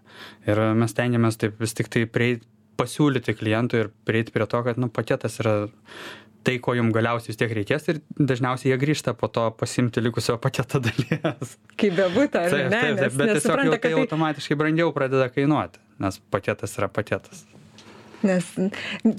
Ir 0.47 0.61
mes 0.79 0.95
stengiamės 0.95 1.41
taip 1.41 1.59
vis 1.61 1.75
tik 1.75 1.91
tai 1.93 2.07
prieit, 2.07 2.47
pasiūlyti 2.81 3.35
klientui 3.37 3.85
ir 3.85 3.93
prieiti 4.09 4.33
prie 4.33 4.47
to, 4.49 4.63
kad 4.65 4.79
nu, 4.81 4.89
paketas 4.93 5.37
yra 5.43 5.55
tai 6.47 6.57
ko 6.65 6.75
jum 6.77 6.89
galiausiai 6.95 7.35
vis 7.35 7.39
tiek 7.41 7.53
reikės 7.53 7.89
ir 7.93 8.01
dažniausiai 8.17 8.73
jie 8.73 8.79
grįžta 8.81 9.13
po 9.19 9.29
to 9.33 9.45
pasiimti 9.61 10.01
likusio 10.01 10.39
paketo 10.41 10.81
dalies. 10.87 11.57
Kaip 11.77 11.97
bebūtų, 11.99 12.41
ar 12.41 12.55
Taip, 12.55 12.71
ne? 12.73 12.81
taip, 12.81 13.01
taip, 13.03 13.19
bet 13.21 13.33
tiesiog 13.35 13.65
jau 13.67 13.75
tai 13.75 13.83
tai, 13.85 13.93
automatiškai 13.99 14.59
brangiau 14.63 14.95
pradeda 14.97 15.29
kainuoti, 15.33 15.83
nes 16.01 16.19
paketas 16.33 16.77
yra 16.81 16.89
paketas. 16.89 17.45
nes 18.23 18.45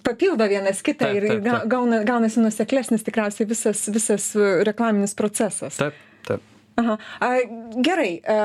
papildo 0.06 0.46
vienas 0.50 0.82
kitą 0.86 1.08
Taip, 1.08 1.16
ir, 1.18 1.24
ir 1.26 1.30
taip, 1.40 1.44
taip. 1.48 1.68
gauna, 1.72 2.04
gaunasi 2.06 2.42
nuseklesnis 2.44 3.02
tikriausiai 3.08 3.48
visas, 3.50 3.88
visas 3.90 4.28
uh, 4.38 4.62
reklaminis 4.68 5.16
procesas. 5.18 5.80
Taip, 5.82 5.96
taip. 6.28 6.44
Aha. 6.82 6.96
A, 7.20 7.30
gerai, 7.84 8.12
a, 8.24 8.36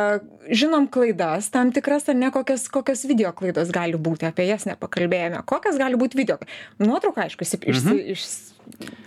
žinom 0.51 0.89
klaidas, 0.93 1.47
tam 1.55 1.71
tikras 1.77 2.09
ar 2.11 2.17
ne, 2.19 2.31
kokias, 2.35 2.65
kokias 2.73 3.05
video 3.07 3.31
klaidos 3.37 3.69
gali 3.73 4.01
būti, 4.01 4.27
apie 4.29 4.49
jas 4.49 4.65
nepakalbėjome. 4.67 5.45
Kokias 5.47 5.77
gali 5.81 5.97
būti 6.01 6.19
video? 6.19 6.37
Nuotrauka, 6.83 7.23
aišku, 7.29 7.45
išsi, 7.47 7.61
išsi, 7.71 7.95
iš, 8.17 8.25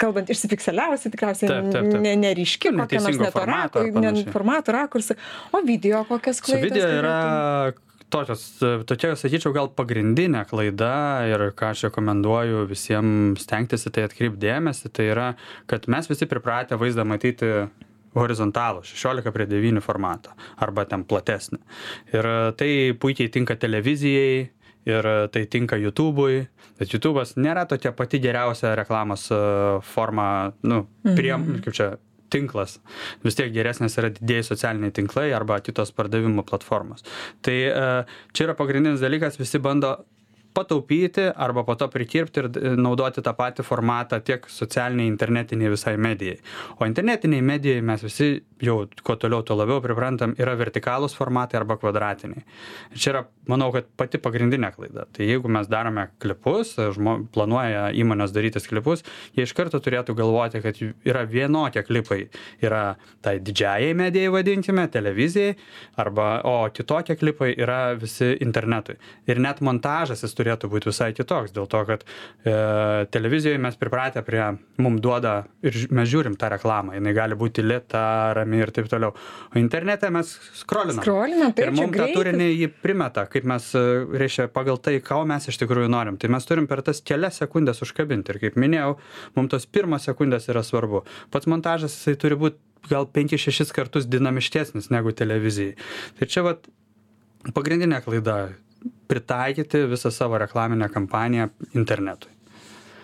kalbant, 0.01 0.29
išsipikseliavusi, 0.31 1.11
tikriausiai 1.17 1.49
Mhm. 1.51 1.67
Taip, 1.67 1.73
taip, 1.75 1.91
taip. 1.97 2.01
ne- 2.05 2.15
neryški, 2.29 2.69
kokia 2.71 2.77
nors 2.77 2.93
neteisingo 2.93 3.25
neto 3.27 3.39
formato 3.41 3.79
ar 3.83 3.89
rako- 3.91 4.01
ne 4.07 4.23
formato 4.37 4.71
rakursai. 4.77 5.17
O 5.51 5.61
video 5.67 6.05
kokias 6.05 6.37
Su 6.39 6.43
klaidas? 6.51 6.69
video 6.71 6.87
yra 7.01 7.73
tokios, 8.13 8.45
tokia, 8.89 9.13
sakyčiau, 9.19 9.53
gal 9.55 9.69
pagrindinė 9.75 10.45
klaida 10.49 10.93
ir 11.29 11.49
ką 11.57 11.73
aš 11.73 11.87
rekomenduoju 11.89 12.65
visiems 12.69 13.45
stengtis 13.45 13.87
į 13.89 13.93
tai 13.95 14.07
atkreipdėmėsi, 14.09 14.91
tai 14.93 15.09
yra, 15.13 15.29
kad 15.69 15.87
mes 15.91 16.09
visi 16.09 16.27
pripratę 16.29 16.79
vaizdą 16.79 17.05
matyti 17.07 17.51
horizontalų 18.17 18.83
16 18.89 19.33
prie 19.33 19.45
9 19.49 19.83
formatą 19.85 20.33
arba 20.57 20.85
ten 20.89 21.05
platesnį. 21.07 21.59
Ir 22.15 22.29
tai 22.57 22.71
puikiai 22.99 23.29
tinka 23.33 23.57
televizijai 23.59 24.49
ir 24.89 25.09
tai 25.33 25.45
tinka 25.51 25.77
YouTube'ui, 25.77 26.43
bet 26.79 26.93
YouTube'as 26.95 27.35
nėra 27.37 27.67
tokia 27.69 27.91
pati 27.93 28.21
geriausia 28.23 28.73
reklamos 28.79 29.27
e, 29.33 29.39
forma, 29.85 30.53
nu, 30.65 30.85
prie, 31.03 31.33
kaip 31.65 31.75
čia, 31.75 31.89
tinklas. 32.33 32.77
Vis 33.25 33.37
tiek 33.39 33.51
geresnės 33.55 33.97
yra 34.01 34.11
didėjai 34.15 34.45
socialiniai 34.51 34.95
tinklai 34.95 35.29
arba 35.35 35.59
kitos 35.65 35.93
pardavimo 35.95 36.45
platformos. 36.47 37.05
Tai 37.45 37.57
e, 37.57 37.89
čia 38.33 38.47
yra 38.47 38.57
pagrindinis 38.59 39.03
dalykas, 39.03 39.39
visi 39.41 39.61
bando 39.63 39.97
pataupyti 40.53 41.29
arba 41.35 41.63
po 41.63 41.75
to 41.75 41.87
prikirpti 41.91 42.43
ir 42.43 42.49
e, 42.49 42.73
naudoti 42.79 43.23
tą 43.25 43.33
patį 43.37 43.65
formatą 43.67 44.19
tiek 44.25 44.45
socialiniai, 44.49 45.09
internetiniai 45.11 45.71
visai 45.73 45.95
medijai. 46.01 46.39
O 46.79 46.87
internetiniai 46.89 47.43
medijai 47.45 47.83
mes 47.85 48.03
visi 48.03 48.31
jau 48.63 48.81
kuo 49.05 49.15
toliau, 49.19 49.43
tuo 49.45 49.55
labiau 49.59 49.79
priprantam, 49.83 50.33
yra 50.39 50.55
vertikalūs 50.59 51.15
formatai 51.17 51.59
arba 51.61 51.77
kvadratiniai. 51.79 52.43
Ir 52.93 53.01
čia 53.01 53.11
yra, 53.13 53.23
manau, 53.49 53.69
kad 53.75 53.87
pati 53.99 54.19
pagrindinė 54.21 54.71
klaida. 54.75 55.05
Tai 55.15 55.27
jeigu 55.27 55.51
mes 55.51 55.69
darome 55.71 56.09
klipus, 56.21 56.75
žmo, 56.95 57.15
planuoja 57.33 57.89
įmonės 57.97 58.33
darytis 58.35 58.67
klipus, 58.69 59.05
jie 59.37 59.45
iš 59.47 59.55
karto 59.57 59.79
turėtų 59.83 60.15
galvoti, 60.17 60.63
kad 60.65 60.81
yra 61.07 61.23
vienokie 61.29 61.83
klipai. 61.87 62.19
Yra 62.63 62.83
tai 63.25 63.37
didžiajai 63.43 63.93
medijai 63.97 64.33
vadinkime, 64.33 64.87
televizijai, 64.91 65.55
arba, 65.99 66.29
o 66.47 66.55
kitokie 66.73 67.15
klipai 67.19 67.53
yra 67.55 67.79
visi 67.99 68.33
internetui. 68.43 68.97
Ir 69.29 69.39
net 69.43 69.63
montažas 69.65 70.25
jis 70.25 70.35
turėtų 70.39 70.69
būti 70.71 70.89
visai 70.89 71.11
kitoks, 71.17 71.53
dėl 71.55 71.67
to, 71.69 71.81
kad 71.89 72.05
e, 72.07 72.53
televizijoje 73.13 73.59
mes 73.61 73.77
pripratę 73.79 74.23
prie, 74.25 74.41
mums 74.81 75.03
duoda 75.03 75.35
ir 75.65 75.77
mes 75.95 76.09
žiūrim 76.09 76.37
tą 76.39 76.51
reklamą, 76.55 76.95
jinai 76.97 77.13
gali 77.17 77.37
būti 77.39 77.65
lėta, 77.65 78.03
rami 78.37 78.63
ir 78.63 78.73
taip 78.75 78.89
toliau. 78.91 79.13
O 79.53 79.61
internete 79.61 80.11
mes 80.13 80.31
skrolinam. 80.61 81.03
Skrolinam, 81.03 81.53
taip, 81.57 81.69
ir 81.69 81.75
mums 81.77 81.97
tą 81.99 82.09
turinį 82.15 82.49
jį 82.53 82.71
primeta, 82.83 83.27
kaip 83.31 83.47
mes, 83.49 83.69
e, 83.77 83.85
reiškia, 84.23 84.49
pagal 84.55 84.81
tai, 84.81 84.97
ką 85.03 85.21
mes 85.29 85.49
iš 85.51 85.59
tikrųjų 85.63 85.91
norim. 85.91 86.17
Tai 86.21 86.31
mes 86.33 86.47
turim 86.49 86.69
per 86.69 86.83
tas 86.85 87.03
kelias 87.05 87.41
sekundės 87.43 87.83
užkabinti. 87.85 88.33
Ir 88.33 88.41
kaip 88.45 88.57
minėjau, 88.59 88.95
mums 89.35 89.53
tos 89.53 89.67
pirmos 89.69 90.07
sekundės 90.07 90.49
yra 90.51 90.63
svarbu. 90.65 91.03
Pats 91.33 91.49
montažas 91.51 91.95
jisai 91.97 92.17
turi 92.19 92.39
būti 92.39 92.59
gal 92.87 93.07
5-6 93.11 93.73
kartus 93.75 94.07
dinamiškesnis 94.09 94.89
negu 94.93 95.11
televizijai. 95.11 95.75
Tai 96.19 96.27
čia 96.29 96.45
vat 96.45 96.69
pagrindinė 97.55 98.01
klaida- 98.05 98.49
pritaikyti 99.09 99.85
visą 99.89 100.11
savo 100.13 100.37
reklaminę 100.37 100.89
kampaniją 100.93 101.49
internetui. 101.73 102.31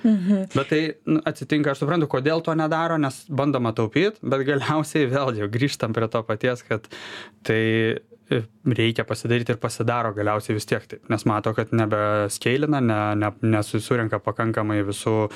Mhm. 0.05 0.45
Bet 0.53 0.67
tai 0.69 0.81
nu, 1.09 1.21
atsitinka, 1.25 1.73
aš 1.73 1.81
suprantu, 1.81 2.07
kodėl 2.11 2.43
to 2.45 2.53
nedaro, 2.57 2.97
nes 3.01 3.23
bandoma 3.33 3.71
taupyti, 3.73 4.21
bet 4.21 4.43
galiausiai 4.45 5.07
vėlgi 5.09 5.49
grįžtam 5.49 5.95
prie 5.97 6.09
to 6.13 6.21
paties, 6.27 6.61
kad 6.67 6.85
tai 7.47 7.61
e, 7.97 8.41
reikia 8.69 9.05
pasidaryti 9.09 9.55
ir 9.55 9.61
pasidaro 9.61 10.13
galiausiai 10.13 10.59
vis 10.59 10.69
tiek 10.69 10.85
taip, 10.91 11.01
nes 11.09 11.25
mato, 11.25 11.55
kad 11.57 11.73
nebeskeilina, 11.73 12.83
ne, 12.85 12.99
ne, 13.23 13.33
nesusirenka 13.57 14.21
pakankamai 14.21 14.83
visų 14.85 15.31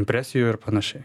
impresijų 0.00 0.54
ir 0.54 0.60
panašiai. 0.64 1.04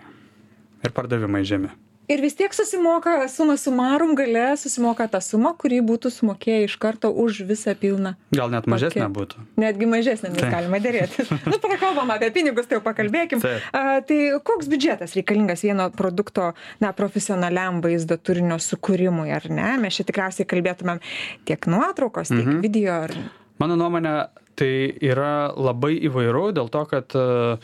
Ir 0.84 0.96
pardavimai 0.96 1.44
žemi. 1.48 1.76
Ir 2.12 2.20
vis 2.20 2.34
tiek 2.36 2.52
susimoka, 2.52 3.14
suma 3.32 3.56
sumarum 3.56 4.12
gale 4.16 4.58
susimoka 4.60 5.06
tą 5.08 5.22
sumą, 5.24 5.54
kurį 5.56 5.78
būtų 5.88 6.10
sumokėję 6.12 6.66
iš 6.68 6.74
karto 6.84 7.08
už 7.16 7.44
visą 7.48 7.72
pilną. 7.80 8.12
Gal 8.36 8.52
net 8.52 8.68
mažesnė 8.68 9.08
būtų. 9.16 9.40
Netgi 9.64 9.88
mažesnė, 9.88 10.34
mes 10.34 10.42
Taip. 10.44 10.52
galime 10.52 10.82
dėrėti. 10.84 11.24
nu, 11.52 11.60
prakalbam 11.64 12.12
apie 12.12 12.28
pinigus, 12.36 12.68
tai 12.68 12.76
jau 12.80 12.84
pakalbėkim. 12.84 13.40
A, 13.72 14.02
tai 14.04 14.18
koks 14.44 14.68
biudžetas 14.68 15.16
reikalingas 15.16 15.64
vieno 15.64 15.88
produkto, 15.96 16.50
na, 16.84 16.92
profesionaliam 16.98 17.80
vaizdo 17.86 18.18
turinio 18.20 18.60
sukūrimui, 18.60 19.30
ar 19.32 19.48
ne? 19.48 19.70
Mes 19.86 19.96
čia 19.96 20.04
tikriausiai 20.10 20.50
kalbėtumėm 20.52 21.00
tiek 21.48 21.70
nuotraukos, 21.72 22.34
tiek 22.36 22.44
Mhm. 22.44 22.60
video. 22.68 23.00
Ar... 23.08 23.16
Mano 23.64 23.80
nuomonė, 23.80 24.28
tai 24.60 24.92
yra 25.02 25.54
labai 25.56 25.96
įvairu 26.04 26.50
dėl 26.54 26.68
to, 26.70 26.84
kad 26.92 27.16
e, 27.16 27.58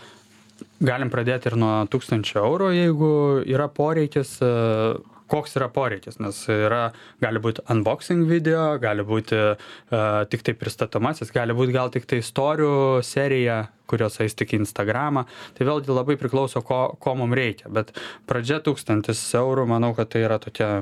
galim 0.83 1.11
pradėti 1.13 1.51
ir 1.51 1.57
nuo 1.59 1.73
1000 1.91 2.35
eurų, 2.41 2.73
jeigu 2.75 3.13
yra 3.47 3.69
poreikis, 3.71 4.37
e, 4.43 4.51
koks 5.29 5.55
yra 5.59 5.69
poreikis, 5.71 6.17
nes 6.23 6.41
yra, 6.49 6.89
gali 7.21 7.41
būti 7.43 7.63
unboxing 7.69 8.25
video, 8.29 8.63
gali 8.81 9.05
būti 9.05 9.37
uh, 9.37 10.23
tik 10.31 10.41
tai 10.47 10.55
pristatomasis, 10.57 11.29
gali 11.35 11.53
būti 11.53 11.75
gal 11.75 11.91
tik 11.93 12.07
tai 12.09 12.21
istorijų 12.23 13.03
serija, 13.05 13.59
kurios 13.89 14.17
eis 14.25 14.33
tik 14.37 14.55
į 14.55 14.63
Instagramą. 14.63 15.27
Tai 15.57 15.67
vėlgi 15.69 15.93
labai 15.93 16.17
priklauso, 16.17 16.63
ko, 16.65 16.81
ko 17.01 17.13
mums 17.19 17.37
reikia. 17.37 17.69
Bet 17.73 17.93
pradžia 18.29 18.57
1000 18.65 19.13
eurų, 19.43 19.67
manau, 19.69 19.93
kad 19.97 20.09
tai 20.13 20.25
yra 20.25 20.41
tokia 20.41 20.79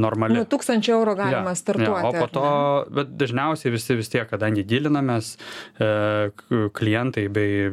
normali. 0.00 0.38
Nu, 0.38 0.46
tūkstančio 0.48 0.96
eurų 0.98 1.16
galima 1.18 1.54
Jo, 1.54 1.60
startuoti. 1.60 2.02
jo, 2.04 2.08
o 2.08 2.12
po 2.22 2.28
to, 2.32 2.44
ne? 2.44 2.96
bet 3.00 3.14
dažniausiai 3.20 3.74
visi 3.74 3.96
vis 3.98 4.12
tiek, 4.12 4.26
kadangi 4.30 4.64
gilinamės, 4.68 5.32
e, 5.80 6.30
klientai 6.78 7.26
bei, 7.32 7.72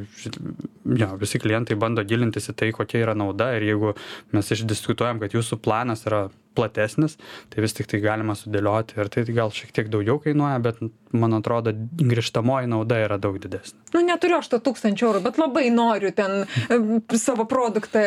jo, 1.01 1.11
visi 1.21 1.41
klientai 1.41 1.77
bando 1.79 2.05
gilintis 2.07 2.49
į 2.51 2.57
tai, 2.61 2.71
kokia 2.75 3.03
yra 3.05 3.17
nauda 3.17 3.53
ir 3.57 3.67
jeigu 3.69 3.93
mes 4.35 4.51
išdiskutuojam, 4.57 5.21
kad 5.23 5.37
jūsų 5.37 5.61
planas 5.63 6.05
yra 6.09 6.27
platesnis, 6.55 7.17
tai 7.51 7.63
vis 7.65 7.75
tik 7.75 7.89
tai 7.91 7.99
galima 8.03 8.31
sudėlioti 8.37 8.95
ir 9.01 9.09
tai 9.11 9.25
gal 9.35 9.51
šiek 9.51 9.73
tiek 9.75 9.89
daugiau 9.91 10.21
kainuoja, 10.23 10.61
bet 10.63 10.79
man 11.15 11.35
atrodo, 11.35 11.73
grįžtamoji 11.99 12.69
nauda 12.71 13.01
yra 13.03 13.17
daug 13.21 13.35
didesnė. 13.43 13.77
Nu, 13.95 14.03
neturiu 14.07 14.39
aš 14.39 14.49
to 14.53 14.61
tūkstančio 14.63 15.09
eurų, 15.09 15.23
bet 15.27 15.39
labai 15.41 15.67
noriu 15.73 16.13
ten 16.15 16.45
e, 16.71 16.79
savo 17.19 17.43
produktą 17.49 18.03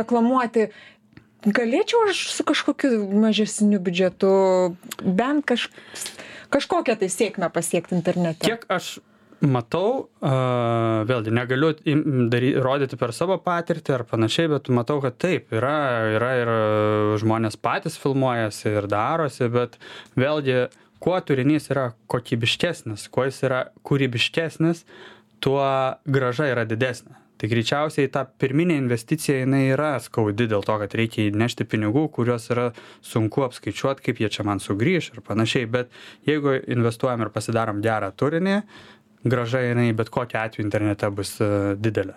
reklamuoti. 0.00 0.70
Galėčiau 1.44 2.06
aš 2.08 2.20
su 2.32 2.44
kažkokiu 2.46 3.04
mažesniu 3.20 3.80
biudžetu 3.84 4.30
bent 5.04 5.44
kaž, 5.44 5.68
kažkokią 6.54 6.96
tai 7.00 7.10
sėkmę 7.12 7.50
pasiekti 7.52 7.96
internete. 7.98 8.46
Kiek 8.48 8.64
aš 8.72 8.96
matau, 9.44 10.08
a, 10.24 11.04
vėlgi 11.08 11.34
negaliu 11.34 11.72
dary, 12.32 12.54
rodyti 12.64 12.96
per 13.00 13.12
savo 13.16 13.36
patirtį 13.42 13.96
ar 13.98 14.04
panašiai, 14.08 14.48
bet 14.54 14.70
matau, 14.72 15.00
kad 15.04 15.18
taip, 15.20 15.52
yra, 15.52 15.74
yra 16.16 16.30
ir 16.40 16.52
žmonės 17.20 17.58
patys 17.60 17.98
filmuojasi 18.00 18.72
ir 18.72 18.88
darosi, 18.90 19.50
bet 19.52 19.76
vėlgi, 20.16 20.70
kuo 21.04 21.18
turinys 21.20 21.68
yra 21.72 21.90
kokybiškesnis, 22.08 23.10
kuo 23.12 23.28
jis 23.28 23.42
yra 23.44 23.60
kūrybiškesnis, 23.84 24.86
tuo 25.44 25.66
graža 26.08 26.48
yra 26.54 26.64
didesnė. 26.68 27.18
Tai 27.34 27.48
greičiausiai 27.50 28.08
ta 28.14 28.22
pirminė 28.24 28.76
investicija 28.78 29.40
jinai 29.40 29.64
yra 29.74 29.96
skaudi 30.02 30.46
dėl 30.50 30.62
to, 30.62 30.76
kad 30.84 30.92
reikia 30.94 31.26
įnešti 31.32 31.66
pinigų, 31.66 32.06
kuriuos 32.14 32.46
yra 32.54 32.68
sunku 33.02 33.42
apskaičiuoti, 33.48 34.04
kaip 34.06 34.22
jie 34.22 34.30
čia 34.30 34.46
man 34.46 34.62
sugrįž 34.62 35.10
ir 35.16 35.24
panašiai. 35.26 35.66
Bet 35.70 35.90
jeigu 36.28 36.54
investuojam 36.76 37.26
ir 37.26 37.32
pasidarom 37.34 37.82
gerą 37.84 38.12
turinį, 38.14 38.60
graža 39.26 39.64
jinai 39.66 39.88
bet 39.98 40.12
kokiu 40.14 40.38
atveju 40.44 40.66
internete 40.68 41.10
bus 41.10 41.34
e, 41.42 41.50
didelė. 41.74 42.14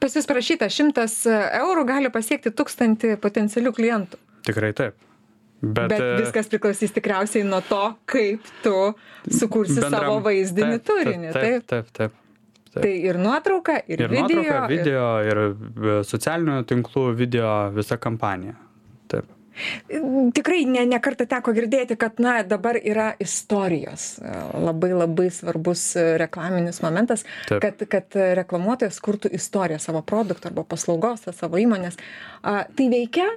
Pas 0.00 0.16
jūs 0.16 0.26
parašyta, 0.28 0.70
šimtas 0.72 1.20
eurų 1.28 1.84
gali 1.88 2.10
pasiekti 2.12 2.52
tūkstantį 2.56 3.14
potencialių 3.22 3.72
klientų. 3.76 4.20
Tikrai 4.48 4.72
taip. 4.76 4.96
Bet, 5.64 5.88
Bet, 5.88 5.92
Bet 5.94 6.00
e, 6.02 6.10
viskas 6.24 6.50
priklausys 6.52 6.92
tikriausiai 6.92 7.44
nuo 7.46 7.60
to, 7.64 7.84
kaip 8.10 8.44
tu 8.64 8.74
sukursi 9.28 9.78
bendram- 9.78 10.08
savo 10.08 10.18
vaizdinį 10.24 10.76
taip, 10.80 10.88
turinį. 10.90 11.32
Taip, 11.32 11.44
taip, 11.44 11.64
taip. 11.70 11.96
taip. 12.00 12.20
Tai 12.74 12.90
ir 12.90 13.18
nuotrauka, 13.20 13.78
ir, 13.86 14.00
Ir 14.02 14.10
video. 14.10 14.42
nuotrauka, 14.42 14.66
video, 14.70 15.06
ir 15.22 15.40
e, 15.44 15.96
socialinių 16.08 16.64
tinklų 16.70 17.06
video, 17.18 17.50
visa 17.76 17.98
kampanija. 18.00 18.56
Taip. 19.12 19.30
Tikrai 20.34 20.64
ne, 20.66 20.82
ne 20.90 20.98
kartą 20.98 21.28
teko 21.30 21.52
girdėti, 21.54 21.94
kad 21.98 22.18
na, 22.22 22.40
dabar 22.42 22.74
yra 22.80 23.12
istorijos. 23.22 24.16
Labai 24.58 24.90
labai 24.96 25.28
svarbus 25.30 25.92
reklaminis 26.18 26.82
momentas, 26.82 27.22
Taip. 27.46 27.62
kad, 27.62 27.84
kad 27.90 28.18
reklamuotojas 28.40 28.98
kurtų 29.04 29.30
istoriją 29.38 29.78
savo 29.82 30.02
produkto 30.02 30.50
arba 30.50 30.66
paslaugos, 30.66 31.28
savo 31.38 31.62
įmonės. 31.62 32.00
A, 32.42 32.64
tai 32.74 32.88
veikia, 32.90 33.28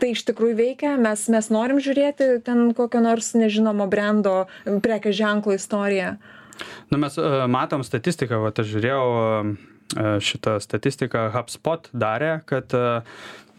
tai 0.00 0.14
iš 0.14 0.24
tikrųjų 0.30 0.56
veikia 0.62 0.94
mes 0.96 1.26
mes 1.32 1.52
norim 1.52 1.82
žiūrėti 1.84 2.40
ten 2.46 2.70
kokio 2.76 3.04
nors 3.04 3.34
nežinomo 3.36 3.90
brendo 3.92 4.46
prekės 4.64 5.18
ženklo 5.20 5.58
istoriją 5.60 6.16
nu 6.90 6.96
mes 7.02 7.18
e, 7.18 7.22
matom 7.50 7.82
statistiką 7.86 8.40
vat 8.44 8.58
aš 8.62 8.66
žiūrėjau 8.74 9.06
e, 9.16 9.18
šitą 10.24 10.52
statistiką 10.62 11.20
HubSpot 11.34 11.82
darė, 11.92 12.32
kad 12.48 12.66
e, 12.76 12.78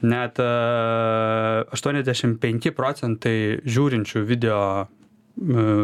net 0.07 0.37
85 0.37 2.71
procentai 2.77 3.37
žiūrinčių 3.65 4.19
video 4.29 4.59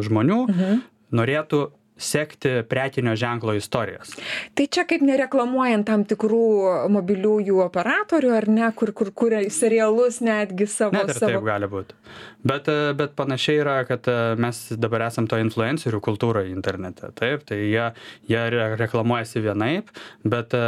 žmonių 0.05 0.39
mhm. 0.51 0.83
norėtų 1.17 1.59
sekti 1.97 2.61
prekinio 2.69 3.15
ženklo 3.15 3.53
istorijas. 3.57 4.15
Tai 4.53 4.67
čia 4.67 4.85
kaip 4.89 5.03
nereklamuojant 5.05 5.87
tam 5.87 6.05
tikrų 6.07 6.89
mobiliųjų 6.93 7.59
operatorių, 7.65 8.33
ar 8.37 8.49
ne, 8.49 8.69
kur, 8.77 8.93
kur 8.97 9.11
kuria 9.15 9.43
serialus 9.53 10.21
netgi 10.23 10.67
savo. 10.67 10.95
Net 10.97 11.13
ir 11.13 11.19
savo... 11.19 11.33
taip 11.35 11.47
gali 11.47 11.69
būti. 11.69 11.97
Bet, 12.43 12.67
bet 12.99 13.13
panašiai 13.15 13.61
yra, 13.61 13.75
kad 13.87 14.07
e, 14.11 14.15
mes 14.41 14.57
dabar 14.75 15.05
esam 15.05 15.29
to 15.31 15.37
influencerių 15.39 16.01
kultūroje 16.03 16.51
internete. 16.51 17.07
Taip, 17.15 17.45
tai 17.47 17.59
jie, 17.61 17.85
jie 18.27 18.41
reklamuojasi 18.79 19.43
vienaip, 19.45 19.93
bet 20.27 20.55
e, 20.57 20.63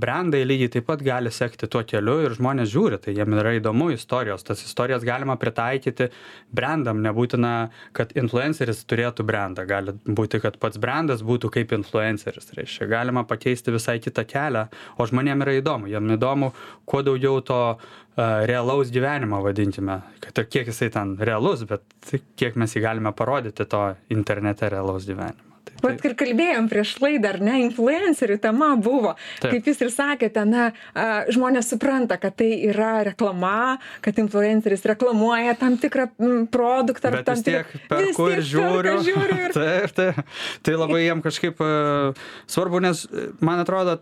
brandai 0.00 0.40
lygiai 0.48 0.72
taip 0.78 0.88
pat 0.88 1.04
gali 1.04 1.32
sekti 1.34 1.68
tuo 1.68 1.82
keliu 1.88 2.22
ir 2.24 2.36
žmonės 2.38 2.72
žiūri, 2.72 3.00
tai 3.04 3.12
jiem 3.18 3.36
yra 3.36 3.52
įdomu 3.58 3.90
istorijos. 3.92 4.46
Tas 4.48 4.64
istorijas 4.64 5.04
galima 5.04 5.36
pritaikyti 5.40 6.08
brandam, 6.54 7.02
nebūtina, 7.04 7.52
kad 7.96 8.16
influenceris 8.16 8.84
turėtų 8.88 9.26
brandą. 9.28 9.68
Gali 9.68 9.98
būti, 10.06 10.40
kad 10.40 10.56
pats 10.56 10.67
brandas 10.76 11.24
būtų 11.24 11.48
kaip 11.54 11.72
influenceris. 11.72 12.52
Reiškia, 12.58 12.90
galima 12.90 13.24
pakeisti 13.24 13.72
visai 13.72 13.96
kitą 14.04 14.26
kelią, 14.28 14.66
o 14.98 15.08
žmonėm 15.08 15.46
yra 15.46 15.56
įdomu. 15.62 15.88
Jiem 15.88 16.12
įdomu, 16.18 16.52
kuo 16.84 17.00
daugiau 17.06 17.40
to 17.40 17.62
uh, 17.72 17.82
realaus 18.50 18.92
gyvenimo 18.92 19.40
vadinkime, 19.46 20.00
kad 20.20 20.42
ir 20.42 20.52
kiek 20.52 20.72
jisai 20.72 20.90
ten 20.92 21.16
realus, 21.16 21.64
bet 21.64 22.12
kiek 22.36 22.60
mes 22.60 22.76
jį 22.76 22.84
galime 22.84 23.14
parodyti 23.16 23.64
to 23.64 23.84
internete 24.12 24.68
realaus 24.68 25.08
gyvenimo. 25.08 25.47
Vat 25.82 26.04
ir 26.06 26.14
kalbėjom 26.18 26.68
prieš 26.70 26.94
laidą, 27.02 27.34
ar 27.34 27.40
ne, 27.44 27.56
influencerių 27.66 28.38
tema 28.42 28.72
buvo. 28.80 29.14
Taip. 29.42 29.54
Kaip 29.54 29.70
jūs 29.70 29.82
ir 29.84 29.92
sakėte, 29.94 30.44
na, 30.48 30.68
žmonės 31.32 31.70
supranta, 31.72 32.18
kad 32.20 32.36
tai 32.38 32.50
yra 32.68 33.04
reklama, 33.10 33.78
kad 34.04 34.18
influenceris 34.20 34.86
reklamuoja 34.88 35.56
tam 35.60 35.78
tikrą 35.80 36.08
produktą 36.52 37.12
ar 37.12 37.24
tam 37.26 37.42
tikrą... 37.44 37.64
Per 37.90 38.12
kur 38.18 38.36
žiūriu. 38.42 38.98
žiūriu 39.06 39.40
ir... 39.46 39.56
Taip, 39.58 39.94
taip. 39.96 40.20
Tai 40.64 40.76
labai 40.78 41.02
jiem 41.04 41.22
kažkaip 41.24 41.60
uh, 41.64 42.28
svarbu, 42.50 42.82
nes 42.84 43.04
man 43.44 43.62
atrodo, 43.62 43.98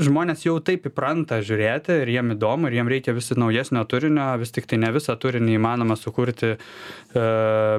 žmonės 0.00 0.44
jau 0.46 0.56
taip 0.64 0.86
įpranta 0.88 1.40
žiūrėti 1.44 2.02
ir 2.02 2.12
jiem 2.14 2.34
įdomu 2.34 2.68
ir 2.68 2.78
jiem 2.78 2.90
reikia 2.92 3.14
vis 3.16 3.32
naujesnio 3.36 3.84
turinio, 3.88 4.30
vis 4.40 4.52
tik 4.54 4.68
tai 4.70 4.78
ne 4.80 4.92
visą 4.94 5.16
turinį 5.20 5.56
įmanoma 5.58 5.96
sukurti 5.98 6.54
e, 6.54 6.56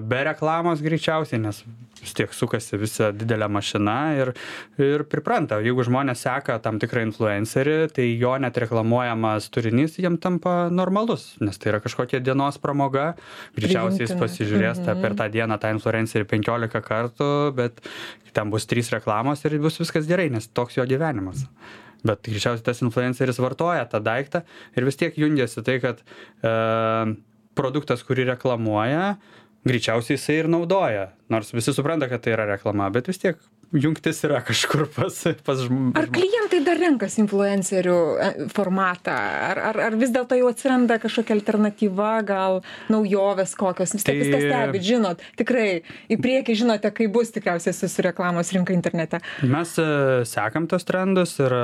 be 0.02 0.22
reklamos 0.28 0.84
greičiausiai, 0.86 1.42
nes 1.42 1.64
vis 2.04 2.16
tiek 2.18 2.34
sukasi 2.36 2.78
visa 2.82 3.12
didelė 3.16 3.48
mašina 3.52 3.98
ir, 4.20 4.34
ir 4.82 5.06
pripranta. 5.10 5.62
Jeigu 5.64 5.86
žmonės 5.88 6.26
seka 6.26 6.58
tam 6.64 6.80
tikrą 6.82 7.06
influencerį, 7.08 7.78
tai 7.96 8.08
jo 8.10 8.34
net 8.44 8.58
reklamuojamas 8.66 9.48
turinys 9.54 9.98
jiem 10.02 10.18
tampa 10.22 10.68
normalus, 10.74 11.32
nes 11.44 11.58
tai 11.60 11.74
yra 11.74 11.84
kažkokia 11.84 12.22
dienos 12.24 12.60
pramoga. 12.62 13.14
Greičiausiai 13.58 14.08
jis 14.08 14.18
pasižiūrės 14.20 14.84
tą, 14.84 14.98
per 14.98 15.14
mhm. 15.14 15.22
tą 15.22 15.30
dieną 15.38 15.60
tą 15.62 15.72
influencerį 15.78 16.28
15 16.36 16.84
kartų, 16.84 17.32
bet 17.58 17.80
ten 18.34 18.50
bus 18.50 18.66
trys 18.66 18.90
reklamos 18.90 19.46
ir 19.46 19.60
bus 19.62 19.78
viskas 19.78 20.10
gerai, 20.10 20.28
nes 20.34 20.50
toks 20.50 20.80
jo 20.80 20.86
gyvenimas 20.90 21.46
bet 22.08 22.24
greičiausiai 22.28 22.66
tas 22.66 22.82
influenceris 22.84 23.40
vartoja 23.44 23.86
tą 23.92 24.02
daiktą 24.04 24.44
ir 24.76 24.88
vis 24.88 25.00
tiek 25.00 25.18
jungiasi 25.20 25.64
tai, 25.66 25.80
kad 25.84 26.04
e, 26.04 26.54
produktas, 27.58 28.04
kurį 28.08 28.28
reklamuoja, 28.34 29.16
greičiausiai 29.68 30.18
jisai 30.18 30.40
ir 30.42 30.52
naudoja. 30.52 31.10
Nors 31.32 31.54
visi 31.56 31.74
supranta, 31.76 32.10
kad 32.12 32.24
tai 32.26 32.36
yra 32.36 32.48
reklama, 32.50 32.90
bet 32.94 33.08
vis 33.12 33.22
tiek 33.22 33.40
jungtis 33.74 34.22
yra 34.28 34.42
kažkur 34.46 34.86
pas, 34.94 35.16
pas 35.46 35.62
žmogų. 35.66 35.94
Ar 36.00 36.08
klientai 36.14 36.62
dar 36.66 36.80
renkasi 36.82 37.22
influencerių 37.24 37.98
e, 37.98 38.30
formatą, 38.54 39.16
ar, 39.50 39.62
ar, 39.72 39.82
ar 39.90 39.98
vis 40.00 40.14
dėlto 40.14 40.38
jau 40.40 40.50
atsiranda 40.52 41.00
kažkokia 41.02 41.36
alternatyva, 41.38 42.12
gal 42.28 42.62
naujovės 42.94 43.56
kokios, 43.60 43.96
vis 43.98 44.06
tiek 44.06 44.16
tai... 44.16 44.22
viską 44.22 44.42
stebit, 44.46 44.88
žinot, 44.88 45.28
tikrai 45.40 45.68
į 46.12 46.20
priekį 46.24 46.58
žinote, 46.64 46.94
kaip 46.96 47.14
bus 47.16 47.34
tikriausiai 47.36 47.76
su 47.76 48.06
reklamos 48.06 48.54
rinka 48.56 48.76
internete. 48.76 49.22
Mes 49.44 49.78
e, 49.82 49.88
sekam 50.30 50.70
tos 50.70 50.86
trendus 50.88 51.38
ir 51.42 51.58
e, 51.58 51.64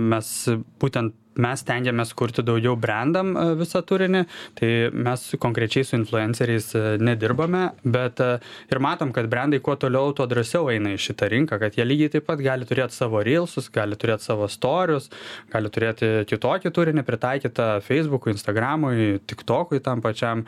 mes 0.00 0.34
būtent 0.80 1.16
mes 1.38 1.62
stengiamės 1.62 2.12
kurti 2.18 2.42
daugiau 2.46 2.74
brandam 2.80 3.32
e, 3.36 3.44
visą 3.60 3.82
turinį, 3.86 4.24
tai 4.58 4.70
mes 4.90 5.26
konkrečiai 5.40 5.86
su 5.86 5.96
influenceriais 5.98 6.70
e, 6.74 6.82
nedirbame, 7.02 7.62
bet 7.84 8.20
e, 8.24 8.30
ir 8.72 8.80
matom, 8.82 9.12
kad 9.14 9.28
brandai 9.30 9.60
kuo 9.62 9.76
toliau, 9.80 10.14
tuo 10.16 10.26
drąsiau 10.30 10.70
eina 10.72 10.94
į 10.94 11.00
šitą 11.00 11.28
rinką, 11.30 11.60
kad 11.62 11.78
jie 11.78 11.86
lygiai 11.86 12.12
taip 12.16 12.26
pat 12.26 12.42
gali 12.42 12.66
turėti 12.68 12.96
savo 12.96 13.22
reelsus, 13.26 13.70
gali 13.72 13.98
turėti 14.00 14.26
savo 14.26 14.48
storius, 14.50 15.10
gali 15.52 15.70
turėti 15.72 16.10
kitokį 16.30 16.72
turinį 16.74 17.04
pritaikytą 17.06 17.68
Facebook'ui, 17.86 18.34
Instagram'ui, 18.34 19.20
TikTok'ui 19.30 19.80
tam 19.84 20.02
pačiam. 20.04 20.44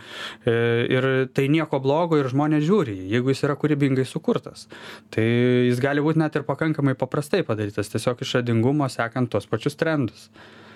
Ir 0.46 1.06
tai 1.34 1.46
nieko 1.52 1.78
blogo 1.82 2.18
ir 2.18 2.28
žmonės 2.30 2.64
žiūri, 2.66 2.96
jeigu 3.12 3.32
jis 3.32 3.44
yra 3.46 3.56
kūrybingai 3.58 4.04
sukurtas. 4.08 4.66
Tai 5.12 5.24
jis 5.24 5.82
gali 5.82 6.04
būti 6.04 6.22
net 6.22 6.38
ir 6.38 6.46
pakankamai 6.48 6.96
paprastai 6.98 7.42
padarytas, 7.46 7.90
tiesiog 7.92 8.24
išradingumo 8.24 8.88
sekant 8.92 9.30
tuos 9.32 9.48
pačius 9.50 9.78
trendus. 9.78 10.28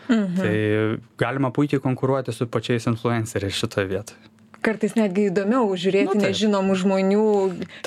Mhm. 0.08 0.36
Tai 0.36 0.98
galima 1.18 1.50
puikiai 1.50 1.80
konkuruoti 1.80 2.32
su 2.32 2.46
pačiais 2.46 2.86
influenceriais 2.86 3.54
šitoje 3.54 3.86
vietoje 3.86 4.35
kartais 4.66 4.96
netgi 4.98 5.28
įdomiau 5.30 5.70
žiūrėti 5.78 6.18
nu, 6.18 6.24
nežinomų 6.26 6.76
žmonių 6.82 7.26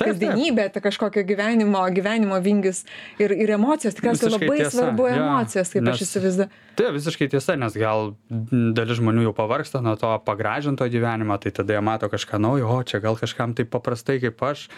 kasdienybę, 0.00 0.66
tą 0.74 0.82
kažkokio 0.84 1.24
gyvenimo, 1.28 1.82
gyvenimo 1.94 2.40
vingius 2.44 2.84
ir, 3.20 3.34
ir 3.36 3.54
emocijos. 3.58 3.96
Tikriausiai 3.98 4.32
labai 4.34 4.58
tiesa. 4.62 4.72
svarbu 4.78 5.08
emocijos, 5.12 5.72
kaip 5.74 5.86
nes, 5.86 5.94
aš 5.96 6.06
įsivaizduoju. 6.06 6.50
Tai 6.80 6.92
visiškai 6.94 7.28
tiesa, 7.34 7.56
nes 7.60 7.74
gal 7.76 8.14
dalis 8.30 9.00
žmonių 9.00 9.26
jau 9.28 9.34
pavarksta 9.36 9.82
nuo 9.84 9.96
to 10.00 10.10
pagražinto 10.24 10.86
gyvenimo, 10.90 11.36
tai 11.42 11.52
tada 11.54 11.76
jie 11.76 11.82
mato 11.84 12.08
kažką 12.12 12.40
naujo, 12.40 12.70
o 12.72 12.84
čia 12.86 13.02
gal 13.04 13.18
kažkam 13.20 13.52
taip 13.58 13.68
paprastai 13.74 14.16
kaip 14.22 14.40
aš, 14.46 14.68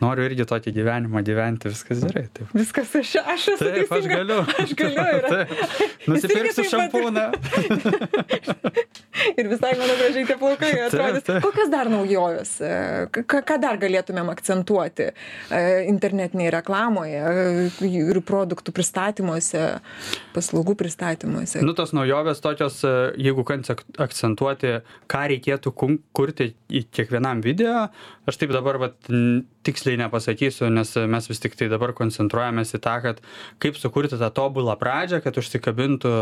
noriu 0.00 0.24
irgi 0.28 0.46
tokį 0.48 0.72
gyvenimą 0.78 1.24
gyventi, 1.26 1.68
viskas 1.72 2.00
gerai. 2.06 2.26
Taip. 2.32 2.54
Viskas 2.56 2.94
aš, 3.02 3.12
aš 3.34 3.48
esu. 3.56 3.66
Taip, 3.66 3.92
teisinga. 3.92 4.00
aš 4.00 4.14
galiu. 4.16 4.40
Aš 4.64 4.74
galiu. 4.78 5.60
Nusipirksiu 6.08 6.64
šampūną. 6.72 7.26
ir 9.40 9.50
visai 9.50 9.74
mano 9.78 9.96
gražiai 9.98 10.26
tie 10.28 10.36
plaukai 10.40 10.70
atrodys. 10.86 11.24
Taip, 11.26 11.44
taip 11.44 11.49
kokios 11.50 11.70
dar 11.72 11.90
naujovės 11.90 12.54
e, 12.62 12.72
ką 13.10 13.42
ką 13.46 13.58
dar 13.62 13.78
galėtumėm 13.82 14.30
akcentuoti 14.32 15.10
e, 15.10 15.14
internetinėj 15.90 16.52
reklamoje 16.54 17.20
e, 17.20 17.90
ir 17.90 18.20
produktų 18.26 18.74
pristatymuose 18.76 19.64
paslaugų 20.34 20.76
pristatymuose? 20.80 21.64
Nu 21.66 21.74
tos 21.78 21.94
naujovės 21.96 22.42
tokios 22.44 22.80
jeigu 23.18 23.44
akcentuoti 23.98 24.76
ką 25.10 25.24
reikėtų 25.34 25.74
kurti 26.16 26.52
į 26.70 26.86
kiekvienam 26.94 27.42
video 27.44 27.88
aš 28.30 28.38
taip 28.40 28.54
dabar 28.54 28.78
vat 28.80 29.10
tiksliai 29.66 29.98
nepasakysiu 30.00 30.70
nes 30.72 30.94
mes 31.10 31.28
vis 31.28 31.42
tiktai 31.42 31.68
dabar 31.72 31.92
koncentruojamės 31.96 32.76
į 32.78 32.82
tą 32.84 32.96
kad 33.04 33.20
kaip 33.62 33.78
sukurti 33.80 34.18
tą 34.20 34.30
tobulą 34.34 34.76
pradžią 34.80 35.20
kad 35.24 35.36
užsikabintų 35.40 36.14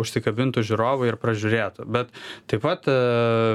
užsikabintų 0.00 0.64
žiūrovai 0.66 1.10
ir 1.10 1.18
pražiūrėtų. 1.20 1.86
Bet 1.92 2.12
taip 2.50 2.64
pat 2.64 2.86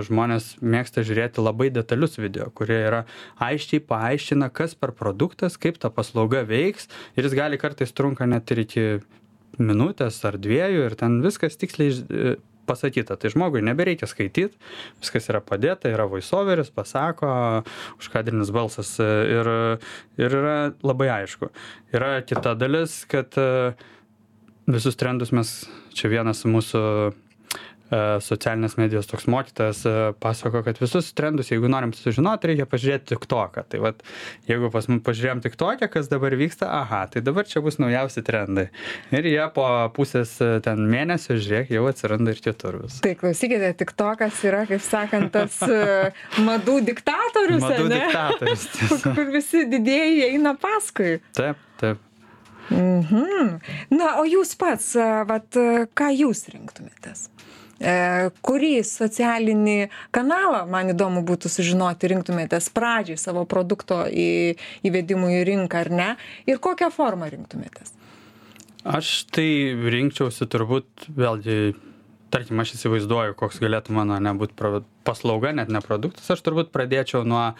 žmonės 0.08 0.56
mėgsta 0.62 1.06
žiūrėti 1.08 1.21
žiūrėti 1.22 1.44
labai 1.44 1.70
detalius 1.70 2.18
video, 2.18 2.50
kurie 2.54 2.80
yra 2.88 3.06
aiškiai 3.40 3.82
paaiškina, 3.86 4.50
kas 4.50 4.76
per 4.76 4.92
produktas, 4.92 5.58
kaip 5.58 5.78
ta 5.78 5.90
paslauga 5.90 6.44
veiks 6.44 6.90
ir 7.16 7.26
jis 7.26 7.36
gali 7.38 7.58
kartais 7.58 7.94
trunka 7.94 8.26
net 8.26 8.50
ir 8.52 8.66
iki 8.66 8.86
minutės 9.60 10.24
ar 10.26 10.38
dviejų 10.38 10.88
ir 10.88 10.96
ten 10.96 11.22
viskas 11.22 11.58
tiksliai 11.60 11.92
e, 11.92 12.36
pasakyta. 12.66 13.18
Tai 13.20 13.30
žmogui 13.34 13.62
nebereikia 13.62 14.08
skaityti, 14.08 14.58
viskas 15.02 15.28
yra 15.30 15.42
padėta, 15.44 15.92
yra 15.92 16.08
voiceoveris, 16.10 16.72
pasako, 16.72 17.64
užkadrinis 18.00 18.52
balsas 18.52 18.96
e, 19.00 19.10
ir, 19.38 19.52
ir 20.18 20.38
yra 20.42 20.56
labai 20.82 21.12
aišku. 21.22 21.52
Yra 21.94 22.22
kita 22.26 22.56
dalis, 22.58 23.04
kad 23.12 23.36
e, 23.38 23.76
visus 24.72 24.98
trendus 24.98 25.36
mes, 25.36 25.60
čia 25.94 26.10
vienas 26.10 26.46
mūsų 26.48 26.82
socialinės 28.24 28.78
medijos 28.80 29.10
toks 29.10 29.28
mokytojas 29.32 29.82
pasako, 30.24 30.62
kad 30.66 30.80
visus 30.80 31.10
trendus, 31.18 31.52
jeigu 31.52 31.68
norim 31.72 31.92
sužinoti, 31.96 32.52
reikia 32.52 32.68
pažiūrėti 32.70 33.12
tik 33.14 33.26
toką. 33.32 33.66
Tai 33.72 33.82
vad, 33.84 34.04
jeigu 34.48 34.72
pas 34.72 34.88
mus 34.92 35.02
pažiūrėjom 35.06 35.44
tik 35.44 35.58
tokę, 35.60 35.90
kas 35.92 36.08
dabar 36.12 36.36
vyksta, 36.40 36.70
aha, 36.82 37.04
tai 37.12 37.24
dabar 37.26 37.48
čia 37.50 37.64
bus 37.66 37.80
naujausi 37.82 38.24
trendai. 38.28 38.68
Ir 39.12 39.28
jie 39.28 39.44
po 39.56 39.66
pusės 39.96 40.38
ten 40.66 40.86
mėnesio, 40.92 41.36
žiūrėk, 41.42 41.74
jau 41.76 41.88
atsiranda 41.92 42.36
ir 42.36 42.44
kitur 42.44 42.80
vis. 42.84 43.02
Tai 43.04 43.16
klausykite, 43.20 43.74
tik 43.82 43.92
tokas 44.00 44.40
yra, 44.48 44.64
kaip 44.70 44.86
sakant, 44.86 45.34
tas 45.36 45.60
madų 46.40 46.80
diktatorius. 46.92 47.66
Madų 47.66 47.90
ne? 47.92 48.00
diktatorius. 48.06 48.70
Kur 49.04 49.36
visi 49.36 49.66
didėjai 49.72 50.32
eina 50.32 50.56
paskui. 50.60 51.20
Taip, 51.38 51.60
taip. 51.82 52.08
Mhm. 52.72 53.60
Na, 53.92 54.16
o 54.22 54.26
jūs 54.28 54.56
pats, 54.60 54.94
vat, 55.28 55.60
ką 55.98 56.12
jūs 56.16 56.48
rinktumėtės? 56.54 57.28
E, 57.82 58.30
kurį 58.46 58.84
socialinį 58.86 59.78
kanalą, 60.13 60.67
man 60.70 60.94
įdomu 60.94 61.24
būtų 61.26 61.50
sužinoti, 61.50 62.12
rinktumėtės 62.12 62.70
pradžiai 62.76 63.17
savo 63.17 63.48
produkto 63.50 64.04
į, 64.06 64.54
įvedimų 64.86 65.32
į 65.39 65.39
rinką 65.50 65.82
ar 65.82 65.89
ne, 65.89 66.10
ir 66.46 66.62
kokią 66.62 66.91
formą 66.94 67.32
rinktumėtės? 67.34 67.96
Aš 68.86 69.10
tai 69.34 69.48
rinkčiausi 69.94 70.46
turbūt, 70.50 71.08
vėlgi, 71.17 71.74
tarkim, 72.34 72.62
aš 72.62 72.76
įsivaizduoju, 72.78 73.36
koks 73.38 73.58
galėtų 73.62 73.98
mano 73.98 74.17
nebūti 74.22 74.72
paslauga, 75.06 75.54
net 75.58 75.74
ne 75.74 75.82
produktas, 75.86 76.30
aš 76.34 76.46
turbūt 76.46 76.70
pradėčiau 76.74 77.26
nuo 77.26 77.52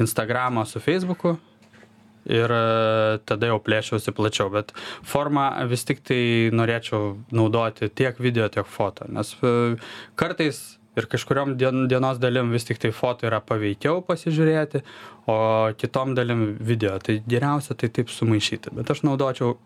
Instagramo 0.00 0.64
su 0.68 0.80
Facebooku, 0.80 1.36
ir 2.28 2.54
e, 2.54 3.18
tada 3.28 3.52
jau 3.52 3.58
plėšiausi 3.64 4.14
plačiau 4.16 4.52
bet 4.52 4.74
formą 5.06 5.50
vis 5.70 5.86
tiktai 5.88 6.50
norėčiau 6.54 7.14
naudoti 7.34 7.90
tiek 7.90 8.20
video 8.22 8.48
tiek 8.52 8.68
foto 8.68 9.08
nes 9.08 9.34
e, 9.42 9.54
kartais 10.18 10.60
ir 10.98 11.06
kažkuriom 11.10 11.56
dien 11.60 11.86
dienos 11.90 12.18
dalim 12.22 12.52
vis 12.54 12.66
tiktai 12.68 12.90
foto 12.94 13.28
yra 13.28 13.40
paveikiau 13.44 14.02
pasižiūrėti 14.06 14.82
o 15.30 15.38
kitom 15.78 16.14
dalim 16.18 16.50
video 16.70 16.96
tai 17.02 17.20
geriausia 17.26 17.76
tai 17.78 17.90
taip 17.94 18.12
sumaišyti 18.12 18.74
bet 18.78 18.90
aš 18.94 19.04
naudočiau 19.06 19.56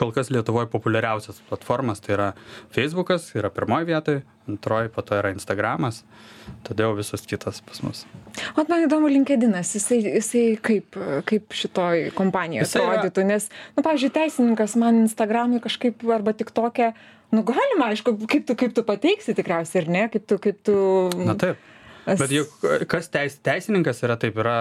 kol 0.00 0.12
kas 0.16 0.30
lietuvoj 0.32 0.68
populiariausias 0.72 1.42
platformas 1.48 2.00
tai 2.00 2.16
yra 2.16 2.28
feisbukas 2.74 3.30
yra 3.36 3.52
pirmoj 3.52 3.84
vietoj 3.88 4.20
antroj 4.50 4.88
po 4.94 5.04
to 5.06 5.18
yra 5.18 5.32
instagramas 5.34 6.02
tada 6.66 6.86
jau 6.86 6.96
visos 6.98 7.22
kitos 7.28 7.60
pas 7.66 7.82
mus. 7.84 8.02
Ot 8.58 8.70
man 8.72 8.86
įdomu 8.86 9.10
linkedinas 9.12 9.74
jisai 9.76 10.00
jisai 10.06 10.44
kaip 10.64 10.98
kaip 11.28 11.56
šitoj 11.62 12.10
kompanijoj 12.16 12.66
atrodytų 12.66 13.26
nes 13.28 13.48
nu 13.76 13.84
pavyzdžiui 13.86 14.14
teisininkas 14.16 14.76
man 14.80 15.04
instagramui 15.04 15.62
kažkaip 15.64 16.04
arba 16.16 16.34
tiktoke 16.36 16.92
nu 17.34 17.44
galima 17.46 17.90
aišku 17.92 18.16
kaip 18.30 18.48
tu 18.48 18.56
kaip 18.58 18.74
tu 18.76 18.86
pateiksi 18.86 19.36
tikriausiai 19.38 19.84
ar 19.84 19.92
ne 19.98 20.06
kaip 20.14 20.26
tu 20.26 20.40
kaip 20.42 20.64
tu 20.66 20.78
na 21.20 21.36
taip 21.38 21.60
Bet 22.06 22.32
juk 22.32 22.64
kas 22.90 23.10
teis, 23.12 23.36
teisininkas 23.44 24.00
yra 24.06 24.16
taip, 24.20 24.38
yra, 24.40 24.54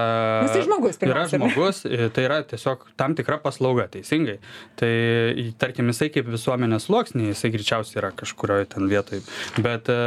Jis 0.46 0.56
tai 0.56 0.64
žmogus, 0.66 1.00
yra 1.06 1.24
žmogus, 1.32 1.82
tai 2.16 2.26
yra 2.26 2.42
tiesiog 2.50 2.84
tam 3.00 3.16
tikra 3.18 3.40
paslauga, 3.44 3.88
teisingai. 3.94 4.40
Tai 4.80 4.92
tarkim, 5.62 5.90
jisai 5.94 6.12
kaip 6.14 6.30
visuomenės 6.34 6.90
sluoksnį, 6.90 7.32
jisai 7.32 7.54
greičiausiai 7.56 8.04
yra 8.04 8.12
kažkurioje 8.20 8.70
ten 8.76 8.92
vietoje. 8.92 9.24
Bet 9.64 9.90
e, 9.94 10.00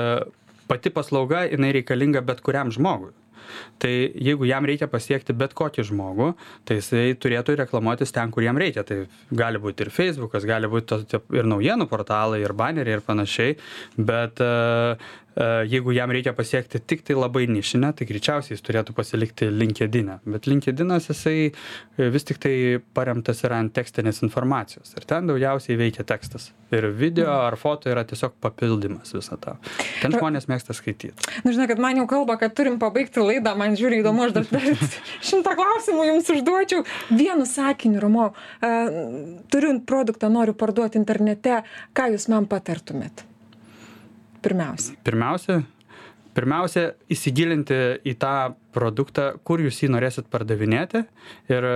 pati 0.70 0.92
paslauga, 0.94 1.46
jinai 1.48 1.72
reikalinga 1.78 2.24
bet 2.26 2.44
kuriam 2.44 2.72
žmogui 2.74 3.14
tai 3.82 3.92
jeigu 4.14 4.46
jam 4.48 4.66
reikia 4.68 4.88
pasiekti 4.90 5.34
bet 5.36 5.54
kokį 5.58 5.84
žmogų 5.90 6.28
tai 6.68 6.78
jisai 6.78 7.04
turėtų 7.20 7.56
reklamuotis 7.62 8.14
ten 8.14 8.32
kur 8.34 8.44
jam 8.46 8.60
reikia 8.60 8.84
tai 8.86 9.02
gali 9.34 9.60
būt 9.62 9.84
ir 9.84 9.92
feisbukas 9.94 10.46
gali 10.48 10.70
būt 10.72 10.88
to 10.92 11.00
tie 11.08 11.22
ir 11.36 11.48
naujienų 11.50 11.88
portalai 11.90 12.42
ir 12.44 12.54
baneriai 12.56 12.98
ir 12.98 13.04
panašiai 13.06 13.56
bet 13.98 14.42
e, 14.42 14.52
jeigu 15.68 15.94
jam 15.96 16.12
reikia 16.12 16.34
pasiekti 16.36 16.80
tiktai 16.86 17.16
labai 17.16 17.46
nišinę 17.50 17.92
tai 17.98 18.06
greičiausiai 18.08 18.56
jis 18.56 18.64
turėtų 18.66 18.96
pasilikti 18.96 19.48
linkedine. 19.52 20.18
Bet 20.28 20.48
linkedinas 20.50 21.08
jisai 21.10 21.36
e, 21.48 22.08
vis 22.12 22.28
tiktai 22.28 22.54
paremtas 22.94 23.42
yra 23.46 23.60
ant 23.62 23.72
tekstinės 23.76 24.22
informacijos. 24.26 24.94
Ir 24.98 25.06
ten 25.08 25.30
daugiausiai 25.30 25.78
veikia 25.80 26.04
tekstas. 26.08 26.50
Ir 26.72 26.88
video 26.96 27.32
ar 27.32 27.56
foto 27.60 27.90
yra 27.92 28.04
tiesiog 28.08 28.36
papildymas 28.40 29.12
viso 29.16 29.36
to. 29.40 29.56
Ten 30.00 30.14
žmonės 30.16 30.48
mėgsta 30.50 30.76
skaityt 30.76 31.28
na 31.44 31.52
žinokit 31.54 31.80
man 31.82 31.98
jau 32.00 32.06
kalba 32.10 32.36
kad 32.40 32.54
turim 32.56 32.78
pabaigti 32.82 33.22
laidą 33.22 33.54
man 33.58 33.76
žiūri 33.78 34.00
įdomu 34.02 34.26
aš 34.26 34.36
dar 34.36 34.46
dar 34.50 34.68
šimtą 35.30 35.56
klausimų 35.58 36.06
jums 36.10 36.30
užduočiau. 36.36 36.86
Vienu 37.10 37.48
sakiniu 37.48 38.02
romau 38.02 38.30
turiu 39.52 39.74
produktą 39.86 40.32
noriu 40.32 40.56
parduot 40.58 40.96
internete. 41.00 41.62
Ką 41.96 42.12
jūs 42.14 42.28
man 42.32 42.48
patartumėt 42.50 43.26
pirmiausia? 44.42 44.98
Pirmiausia 45.06 45.62
pirmiausia 46.36 46.92
įsigilinti 47.12 47.78
į 48.08 48.16
tą 48.20 48.54
produktą 48.74 49.32
kur 49.44 49.62
jūs 49.62 49.82
jį 49.84 49.92
norėsit 49.92 50.30
pardavinėti 50.32 51.04
ir 51.52 51.68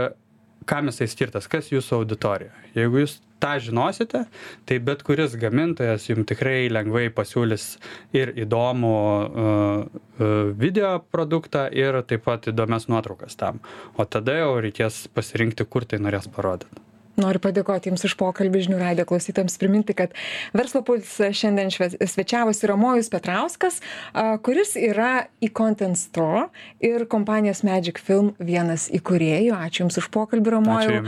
kam 0.67 0.91
jisai 0.91 1.09
skirtas 1.11 1.49
kas 1.51 1.71
jūsų 1.71 2.01
auditorija. 2.01 2.55
Jeigu 2.75 3.05
jūs 3.05 3.19
tą 3.43 3.53
žinosite 3.63 4.25
tai 4.69 4.79
bet 4.83 5.05
kuris 5.07 5.37
gamintojas 5.39 6.09
jum 6.09 6.25
tikrai 6.29 6.71
lengvai 6.73 7.07
pasiūlys 7.15 7.69
ir 8.17 8.33
įdomų 8.47 8.95
uh, 8.97 9.85
uh, 9.85 10.33
video 10.57 10.97
produktą 11.13 11.67
ir 11.73 12.01
taip 12.09 12.25
pat 12.27 12.49
įdomias 12.51 12.89
nuotraukas 12.89 13.37
tam. 13.39 13.61
O 14.01 14.09
tada 14.09 14.41
jau 14.41 14.57
reikės 14.65 15.05
pasirinkti 15.15 15.69
kur 15.69 15.85
tai 15.85 16.01
norės 16.03 16.33
parodyt 16.33 16.86
noriu 17.21 17.43
padėkoti 17.43 17.91
jums 17.91 18.05
už 18.09 18.17
pokalbį 18.21 18.67
žinių 18.67 18.81
radijo 18.81 19.07
klausytojams 19.11 19.59
priminti 19.61 19.97
kad 19.97 20.15
verslo 20.57 20.83
pulse 20.87 21.33
šiandien 21.37 21.73
svečiavosi 21.73 22.71
ramojus 22.71 23.11
petrauskas 23.13 23.81
kuris 24.47 24.77
yra 24.81 25.27
e-content 25.45 25.99
store 25.99 26.47
ir 26.85 27.07
kompanijos 27.11 27.63
magic 27.67 28.01
film 28.03 28.33
vienas 28.39 28.89
įkūrėjų. 28.95 29.57
Ačiū 29.57 29.85
jums 29.85 30.01
už 30.01 30.11
pokalbį 30.15 30.57
ramojau. 30.57 31.03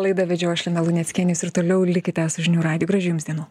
Laidą 0.00 0.26
vedžiau 0.30 0.54
aš 0.54 0.68
lina 0.68 0.84
luneckienė 0.84 1.36
jūs 1.36 1.46
ir 1.46 1.56
toliau 1.60 1.84
likite 1.88 2.26
su 2.32 2.46
žinių 2.46 2.66
radiju 2.66 2.92
gražių 2.92 3.14
jums 3.14 3.28
dienų 3.28 3.48